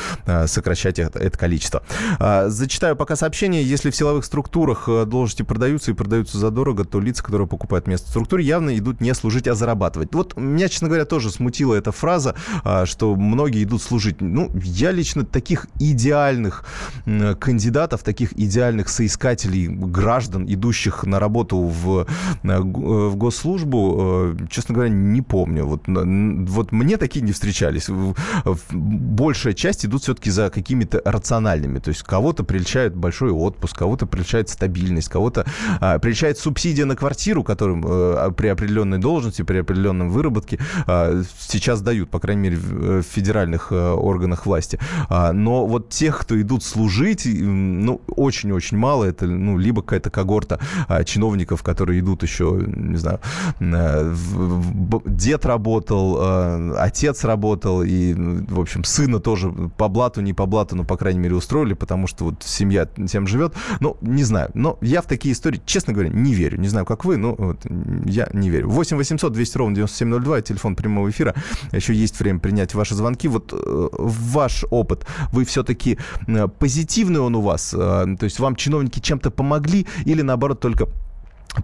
сокращать 0.47 0.99
это, 0.99 1.19
это 1.19 1.39
количество. 1.39 1.83
Зачитаю 2.47 2.97
пока 2.97 3.17
сообщение. 3.17 3.63
Если 3.63 3.91
в 3.91 3.97
силовых 3.97 4.25
структурах 4.25 4.89
должности 5.07 5.43
продаются 5.43 5.91
и 5.91 5.95
продаются 5.95 6.39
задорого, 6.39 6.85
то 6.85 7.01
лица, 7.01 7.23
которые 7.23 7.47
покупают 7.49 7.87
место 7.87 8.07
в 8.07 8.11
структуре, 8.11 8.45
явно 8.45 8.77
идут 8.77 9.01
не 9.01 9.15
служить, 9.15 9.30
а 9.47 9.55
зарабатывать. 9.55 10.15
Вот 10.15 10.37
меня, 10.37 10.69
честно 10.69 10.89
говоря, 10.89 11.05
тоже 11.05 11.31
смутила 11.31 11.75
эта 11.75 11.93
фраза, 11.93 12.35
а, 12.65 12.87
что 12.87 13.15
многие 13.17 13.65
идут 13.65 13.83
служить. 13.83 14.21
Ну, 14.21 14.51
я 14.55 14.91
лично 14.91 15.25
таких 15.25 15.67
идеальных 15.79 16.65
кандидатов, 17.39 18.03
таких 18.03 18.33
идеальных 18.39 18.89
соискателей, 18.89 19.69
граждан, 19.69 20.47
идущих 20.49 21.05
на 21.05 21.19
работу 21.19 21.59
в, 21.59 22.07
в 22.43 23.17
госслужбу, 23.17 24.35
э, 24.41 24.47
честно 24.51 24.75
говоря, 24.75 24.91
не 24.91 25.23
помню. 25.23 25.67
Вот, 25.67 25.83
вот 25.87 26.73
мне 26.73 26.97
такие 26.97 27.25
не 27.25 27.33
встречались. 27.33 27.89
Большая 28.71 29.55
часть 29.55 29.85
идут 29.87 30.03
все-таки 30.03 30.31
за 30.31 30.51
какими-то 30.51 31.01
рациональными. 31.05 31.79
То 31.79 31.91
есть 31.91 32.03
кого-то 32.03 32.45
приличает 32.45 32.95
большой 32.95 33.31
отпуск, 33.31 33.77
кого-то 33.77 34.07
приличает 34.07 34.49
стабильность, 34.49 35.09
кого-то 35.09 35.47
а, 35.81 35.99
приличает 35.99 36.39
субсидия 36.39 36.85
на 36.85 36.97
квартиру, 36.97 37.45
которым 37.45 37.85
а, 37.87 38.31
при 38.31 38.49
определенной 38.49 38.99
должности, 38.99 39.20
при 39.45 39.59
определенном 39.59 40.11
выработке 40.11 40.59
а, 40.87 41.23
сейчас 41.39 41.83
дают, 41.83 42.11
по 42.11 42.19
крайней 42.19 42.43
мере, 42.43 42.57
в 42.57 43.03
федеральных 43.03 43.69
а, 43.71 43.95
органах 43.95 44.47
власти. 44.47 44.79
А, 45.09 45.33
но 45.33 45.67
вот 45.67 45.91
тех, 45.91 46.19
кто 46.19 46.41
идут 46.41 46.65
служить, 46.65 47.27
ну, 47.27 48.01
очень-очень 48.09 48.77
мало. 48.77 49.05
Это, 49.05 49.27
ну, 49.27 49.59
либо 49.59 49.83
какая-то 49.83 50.11
когорта 50.11 50.61
а, 50.89 51.05
чиновников, 51.05 51.63
которые 51.63 52.01
идут 52.01 52.23
еще, 52.23 52.63
не 52.67 52.97
знаю, 52.97 53.21
а, 53.61 54.15
дед 55.07 55.47
работал, 55.47 56.77
отец 56.77 57.25
работал, 57.25 57.83
и, 57.83 58.15
в 58.15 58.61
общем, 58.61 58.85
сына 58.85 59.21
тоже 59.21 59.51
по 59.77 59.89
блату, 59.89 60.21
не 60.21 60.33
по 60.33 60.47
блату, 60.47 60.77
но, 60.77 60.85
по 60.85 60.97
крайней 60.97 61.21
мере, 61.21 61.35
устроили, 61.35 61.75
потому 61.75 62.07
что 62.07 62.25
вот 62.25 62.43
семья 62.43 62.87
тем 62.87 63.27
живет. 63.27 63.55
Ну, 63.81 63.97
не 64.01 64.25
знаю. 64.25 64.51
Но 64.55 64.79
я 64.81 65.03
в 65.03 65.07
такие 65.07 65.33
истории, 65.33 65.61
честно 65.65 65.93
говоря, 65.93 66.11
не 66.11 66.35
верю. 66.35 66.59
Не 66.59 66.69
знаю, 66.69 66.87
как 66.87 67.05
вы, 67.05 67.17
но 67.17 67.35
вот, 67.35 67.67
я 68.05 68.29
не 68.33 68.51
верю. 68.51 68.69
8 68.69 68.99
800 69.11 69.33
200 69.33 69.59
ровно 69.59 69.75
9702, 69.77 70.41
телефон 70.43 70.77
прямого 70.77 71.11
эфира. 71.11 71.35
Еще 71.73 71.95
есть 71.95 72.19
время 72.21 72.39
принять 72.39 72.75
ваши 72.75 72.95
звонки. 72.95 73.29
Вот 73.29 73.53
э, 73.53 73.89
ваш 73.93 74.65
опыт, 74.71 75.07
вы 75.33 75.45
все-таки 75.45 75.99
э, 76.27 76.49
позитивный 76.49 77.21
он 77.21 77.35
у 77.35 77.41
вас? 77.41 77.75
Э, 77.75 78.07
то 78.19 78.25
есть 78.25 78.39
вам 78.41 78.57
чиновники 78.57 79.01
чем-то 79.01 79.31
помогли 79.31 79.87
или, 80.05 80.23
наоборот, 80.23 80.61
только 80.61 80.87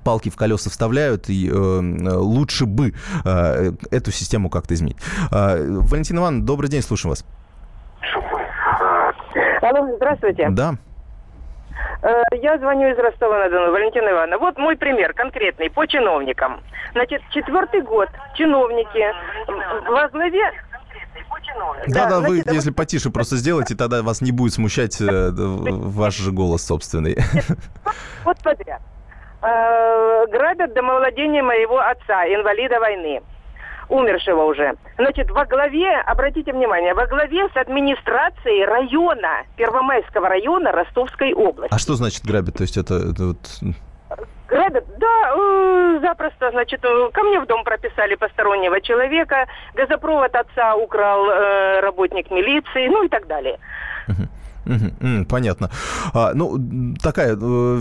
палки 0.02 0.30
в 0.30 0.36
колеса 0.36 0.70
вставляют, 0.70 1.28
и 1.28 1.48
э, 1.48 1.52
лучше 1.52 2.66
бы 2.66 2.92
э, 3.24 3.72
эту 3.90 4.10
систему 4.10 4.50
как-то 4.50 4.74
изменить. 4.74 4.96
Э, 5.30 5.78
Валентина 5.80 6.18
Ивановна, 6.18 6.44
добрый 6.44 6.68
день, 6.68 6.82
слушаем 6.82 7.10
вас. 7.10 7.24
Алло, 9.62 9.96
здравствуйте. 9.96 10.48
Да. 10.50 10.76
Э, 12.06 12.22
я 12.40 12.56
звоню 12.58 12.88
из 12.88 12.98
Ростова-на-Дону, 12.98 13.72
Валентина 13.72 14.10
Ивановна. 14.10 14.38
Вот 14.38 14.56
мой 14.58 14.76
пример 14.76 15.12
конкретный 15.12 15.70
по 15.70 15.86
чиновникам. 15.86 16.60
Значит, 16.92 17.20
четвертый 17.30 17.82
год 17.82 18.08
чиновники 18.34 19.12
во 19.90 20.08
главе 20.08 20.52
да, 21.88 22.06
да, 22.08 22.20
вы, 22.20 22.42
если 22.46 22.70
потише 22.70 23.10
просто 23.10 23.36
сделайте, 23.36 23.74
тогда 23.74 24.02
вас 24.02 24.20
не 24.20 24.32
будет 24.32 24.52
смущать 24.52 25.00
э, 25.00 25.30
ваш 25.32 26.14
же 26.16 26.32
голос 26.32 26.64
собственный. 26.64 27.16
Вот 28.24 28.38
подряд. 28.42 28.82
Э, 29.42 30.26
грабят 30.26 30.74
домовладение 30.74 31.42
моего 31.42 31.78
отца, 31.78 32.26
инвалида 32.26 32.80
войны 32.80 33.22
умершего 33.88 34.44
уже. 34.44 34.74
Значит, 34.98 35.30
во 35.30 35.44
главе, 35.44 35.96
обратите 36.00 36.52
внимание, 36.52 36.94
во 36.94 37.06
главе 37.06 37.48
с 37.48 37.56
администрацией 37.56 38.64
района, 38.64 39.44
Первомайского 39.56 40.28
района 40.28 40.72
Ростовской 40.72 41.32
области. 41.32 41.74
А 41.74 41.78
что 41.78 41.94
значит 41.94 42.24
грабят? 42.24 42.56
То 42.56 42.62
есть 42.62 42.76
это, 42.76 42.94
это 42.94 43.26
вот... 43.28 43.38
Грабят? 44.48 44.84
Да, 44.98 45.34
э, 45.36 45.98
запросто, 46.00 46.50
значит, 46.52 46.84
э, 46.84 47.10
ко 47.12 47.22
мне 47.24 47.40
в 47.40 47.46
дом 47.46 47.64
прописали 47.64 48.14
постороннего 48.14 48.80
человека, 48.80 49.46
газопровод 49.74 50.34
отца 50.34 50.76
украл 50.76 51.28
э, 51.28 51.80
работник 51.80 52.30
милиции, 52.30 52.86
ну 52.86 53.04
и 53.04 53.08
так 53.08 53.26
далее. 53.26 53.58
Понятно. 55.28 55.70
А, 56.12 56.32
ну, 56.34 56.94
такая 57.00 57.36
э, 57.40 57.80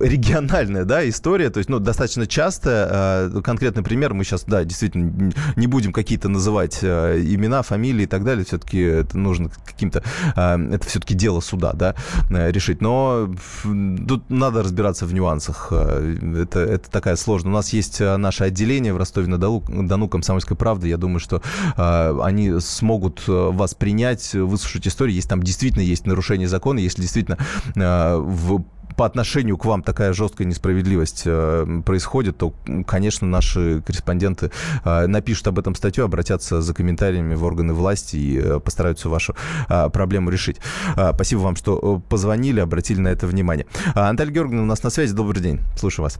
региональная, 0.00 0.84
да, 0.84 1.08
история, 1.08 1.50
то 1.50 1.58
есть, 1.58 1.70
ну, 1.70 1.78
достаточно 1.78 2.26
часто, 2.26 3.30
э, 3.34 3.40
конкретный 3.42 3.82
пример, 3.82 4.12
мы 4.14 4.24
сейчас, 4.24 4.44
да, 4.44 4.64
действительно 4.64 5.32
не 5.56 5.66
будем 5.66 5.92
какие-то 5.92 6.28
называть 6.28 6.80
э, 6.82 7.20
имена, 7.20 7.62
фамилии 7.62 8.04
и 8.04 8.06
так 8.06 8.24
далее, 8.24 8.44
все-таки 8.44 8.80
это 8.80 9.16
нужно 9.16 9.50
каким-то, 9.64 10.02
э, 10.36 10.74
это 10.74 10.86
все-таки 10.86 11.14
дело 11.14 11.40
суда, 11.40 11.72
да, 11.72 11.94
э, 12.30 12.50
решить, 12.50 12.82
но 12.82 13.28
тут 13.62 14.28
надо 14.28 14.62
разбираться 14.62 15.06
в 15.06 15.14
нюансах, 15.14 15.72
это, 15.72 16.60
это 16.60 16.90
такая 16.90 17.16
сложная. 17.16 17.52
У 17.52 17.54
нас 17.54 17.72
есть 17.72 18.00
наше 18.00 18.44
отделение 18.44 18.92
в 18.92 18.98
Ростове-на-Дону, 18.98 19.86
Дону, 19.86 20.08
Комсомольской 20.08 20.56
правды, 20.56 20.88
я 20.88 20.96
думаю, 20.96 21.20
что 21.20 21.40
они 21.76 22.60
смогут 22.60 23.22
вас 23.26 23.74
принять, 23.74 24.34
выслушать 24.34 24.86
историю, 24.86 25.05
истории, 25.06 25.14
если 25.14 25.28
там 25.28 25.42
действительно 25.42 25.82
есть 25.82 26.06
нарушение 26.06 26.48
закона, 26.48 26.78
если 26.78 27.02
действительно 27.02 27.38
э, 27.74 28.16
в 28.16 28.64
по 28.96 29.04
отношению 29.04 29.58
к 29.58 29.66
вам 29.66 29.82
такая 29.82 30.14
жесткая 30.14 30.46
несправедливость 30.46 31.24
э, 31.26 31.82
происходит, 31.84 32.38
то, 32.38 32.54
конечно, 32.86 33.26
наши 33.26 33.82
корреспонденты 33.86 34.50
э, 34.84 35.06
напишут 35.06 35.48
об 35.48 35.58
этом 35.58 35.74
статью, 35.74 36.06
обратятся 36.06 36.62
за 36.62 36.72
комментариями 36.72 37.34
в 37.34 37.44
органы 37.44 37.74
власти 37.74 38.16
и 38.16 38.38
э, 38.38 38.58
постараются 38.58 39.10
вашу 39.10 39.34
э, 39.68 39.90
проблему 39.90 40.30
решить. 40.30 40.56
Э, 40.96 41.12
спасибо 41.14 41.40
вам, 41.40 41.56
что 41.56 42.00
э, 42.06 42.08
позвонили, 42.08 42.60
обратили 42.60 43.00
на 43.00 43.08
это 43.08 43.26
внимание. 43.26 43.66
Анталь 43.94 44.30
Георгиевна 44.30 44.62
у 44.62 44.66
нас 44.66 44.82
на 44.82 44.88
связи. 44.88 45.14
Добрый 45.14 45.42
день. 45.42 45.60
Слушаю 45.76 46.04
вас. 46.04 46.18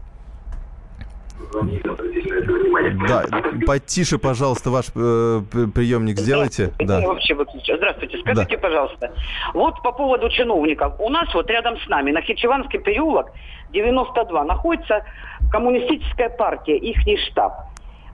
Да, 3.09 3.25
потише, 3.67 4.19
пожалуйста, 4.19 4.71
ваш 4.71 4.87
э, 4.95 5.43
приемник 5.75 6.19
сделайте. 6.19 6.73
Да. 6.79 7.01
Вообще 7.01 7.35
выключу. 7.35 7.77
Здравствуйте, 7.77 8.19
скажите, 8.19 8.57
да. 8.57 8.63
пожалуйста, 8.63 9.13
вот 9.55 9.83
по 9.83 9.93
поводу 9.93 10.29
чиновников. 10.31 10.95
У 10.99 11.09
нас 11.09 11.33
вот 11.35 11.51
рядом 11.51 11.79
с 11.79 11.89
нами, 11.89 12.13
на 12.13 12.23
Хичеванский 12.23 12.79
переулок, 12.79 13.33
92, 13.73 14.45
находится 14.45 15.05
коммунистическая 15.51 16.31
партия, 16.31 16.77
их 16.77 16.97
штаб. 17.29 17.53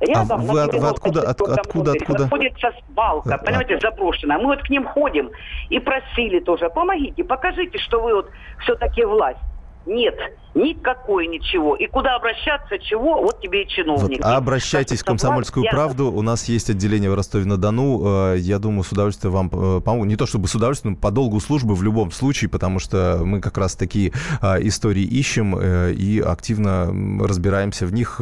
Рядом, 0.01 0.41
а 0.41 0.43
вы, 0.43 0.61
от, 0.61 0.75
вы 0.75 0.89
откуда, 0.89 1.21
от, 1.21 1.41
откуда, 1.41 1.93
откуда? 1.93 2.23
Находится 2.25 2.73
свалка, 2.93 3.37
а, 3.37 3.39
понимаете, 3.39 3.79
заброшенная. 3.79 4.37
Мы 4.39 4.47
вот 4.47 4.63
к 4.63 4.69
ним 4.69 4.85
ходим 4.85 5.31
и 5.71 5.79
просили 5.79 6.41
тоже, 6.41 6.69
помогите, 6.71 7.23
покажите, 7.23 7.79
что 7.79 8.01
вы 8.01 8.15
вот 8.15 8.31
все-таки 8.65 9.05
власть. 9.05 9.39
Нет, 9.87 10.15
никакой 10.55 11.27
ничего. 11.27 11.75
И 11.77 11.87
куда 11.87 12.17
обращаться, 12.17 12.79
чего, 12.79 13.23
вот 13.23 13.41
тебе 13.41 13.65
и 13.65 13.69
чиновник. 13.69 14.19
Вот, 14.19 14.27
а 14.27 14.37
обращайтесь 14.37 15.01
в 15.01 15.05
«Комсомольскую 15.05 15.63
власть, 15.63 15.75
правду». 15.75 16.11
У 16.13 16.23
нас 16.23 16.49
есть 16.49 16.71
отделение 16.71 17.11
в 17.11 17.15
Ростове-на-Дону. 17.15 18.35
Э, 18.35 18.39
я 18.39 18.59
думаю, 18.59 18.85
с 18.85 18.93
удовольствием 18.93 19.33
вам 19.33 19.51
э, 19.53 19.81
помогу. 19.81 20.05
Не 20.05 20.17
то 20.17 20.27
чтобы 20.27 20.49
с 20.49 20.55
удовольствием, 20.55 20.95
но 20.95 21.01
по 21.01 21.11
долгу 21.11 21.41
службы 21.41 21.75
в 21.75 21.83
любом 21.83 22.11
случае, 22.11 22.51
потому 22.51 22.79
что 22.79 23.23
мы 23.25 23.41
как 23.41 23.59
раз 23.59 23.75
такие 23.75 24.13
э, 24.41 24.67
истории 24.67 25.05
ищем 25.05 25.59
и 25.59 26.21
активно 26.21 26.87
разбираемся 27.27 27.87
в 27.87 27.93
них 27.93 28.21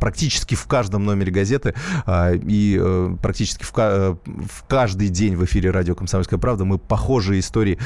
практически 0.00 0.54
в 0.54 0.66
каждом 0.66 1.04
номере 1.04 1.32
газеты 1.32 1.74
и 2.06 2.80
практически 3.22 3.64
в, 3.64 3.72
в 3.72 4.66
каждый 4.68 5.08
день 5.08 5.36
в 5.36 5.44
эфире 5.44 5.70
радио 5.70 5.94
«Комсомольская 5.94 6.38
правда» 6.38 6.64
мы 6.64 6.78
похожие 6.78 7.40
истории 7.40 7.78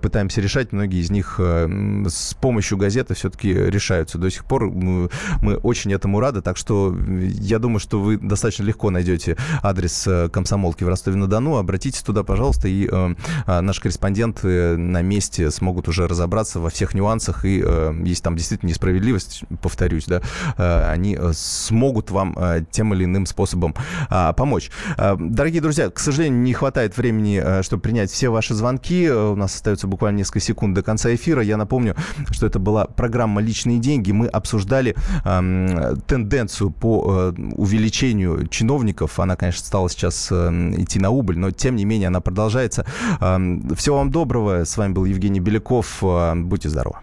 пытаемся 0.00 0.40
решать. 0.40 0.72
Многие 0.72 1.00
из 1.00 1.10
них 1.10 1.38
с 1.38 2.31
помощью 2.36 2.78
газет 2.78 3.02
где-то 3.02 3.14
все-таки 3.14 3.52
решаются 3.52 4.18
до 4.18 4.30
сих 4.30 4.44
пор. 4.44 4.70
Мы, 4.70 5.10
мы 5.40 5.56
очень 5.56 5.92
этому 5.92 6.20
рады, 6.20 6.40
так 6.40 6.56
что 6.56 6.96
я 7.18 7.58
думаю, 7.58 7.80
что 7.80 8.00
вы 8.00 8.16
достаточно 8.16 8.64
легко 8.64 8.90
найдете 8.90 9.36
адрес 9.62 10.06
э, 10.06 10.28
комсомолки 10.28 10.84
в 10.84 10.88
Ростове-на-Дону. 10.88 11.56
Обратитесь 11.56 12.02
туда, 12.02 12.22
пожалуйста, 12.22 12.68
и 12.68 12.88
э, 12.90 13.14
а, 13.46 13.60
наши 13.60 13.80
корреспонденты 13.80 14.76
на 14.76 15.02
месте 15.02 15.50
смогут 15.50 15.88
уже 15.88 16.06
разобраться 16.06 16.60
во 16.60 16.70
всех 16.70 16.94
нюансах. 16.94 17.44
И 17.44 17.62
э, 17.64 17.94
если 18.04 18.22
там 18.22 18.36
действительно 18.36 18.70
несправедливость, 18.70 19.42
повторюсь, 19.60 20.06
да, 20.06 20.22
э, 20.56 20.90
они 20.90 21.16
э, 21.18 21.32
смогут 21.34 22.10
вам 22.10 22.36
э, 22.38 22.64
тем 22.70 22.94
или 22.94 23.04
иным 23.04 23.26
способом 23.26 23.74
э, 24.10 24.32
помочь. 24.36 24.70
Э, 24.96 25.16
дорогие 25.18 25.60
друзья, 25.60 25.90
к 25.90 25.98
сожалению, 25.98 26.40
не 26.40 26.52
хватает 26.52 26.96
времени, 26.96 27.40
э, 27.42 27.62
чтобы 27.62 27.82
принять 27.82 28.10
все 28.10 28.28
ваши 28.28 28.54
звонки. 28.54 29.10
У 29.10 29.36
нас 29.36 29.54
остается 29.54 29.86
буквально 29.86 30.18
несколько 30.18 30.40
секунд 30.40 30.74
до 30.74 30.82
конца 30.82 31.12
эфира. 31.14 31.42
Я 31.42 31.56
напомню, 31.56 31.96
что 32.30 32.46
это 32.46 32.58
была 32.58 32.86
программа 32.86 33.40
«Личные 33.40 33.78
деньги». 33.78 34.12
Мы 34.12 34.26
обсуждали 34.26 34.94
э, 35.24 35.94
тенденцию 36.06 36.70
по 36.70 37.32
э, 37.36 37.42
увеличению 37.54 38.46
чиновников. 38.48 39.18
Она, 39.20 39.36
конечно, 39.36 39.64
стала 39.64 39.88
сейчас 39.90 40.28
э, 40.30 40.74
идти 40.78 40.98
на 40.98 41.10
убыль, 41.10 41.38
но 41.38 41.50
тем 41.50 41.76
не 41.76 41.84
менее 41.84 42.08
она 42.08 42.20
продолжается. 42.20 42.86
Э, 43.20 43.38
всего 43.76 43.96
вам 43.98 44.10
доброго. 44.10 44.64
С 44.64 44.76
вами 44.76 44.92
был 44.92 45.04
Евгений 45.04 45.40
Беляков. 45.40 45.98
Э, 46.02 46.34
будьте 46.34 46.68
здоровы. 46.68 46.96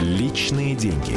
Личные 0.00 0.76
деньги. 0.76 1.16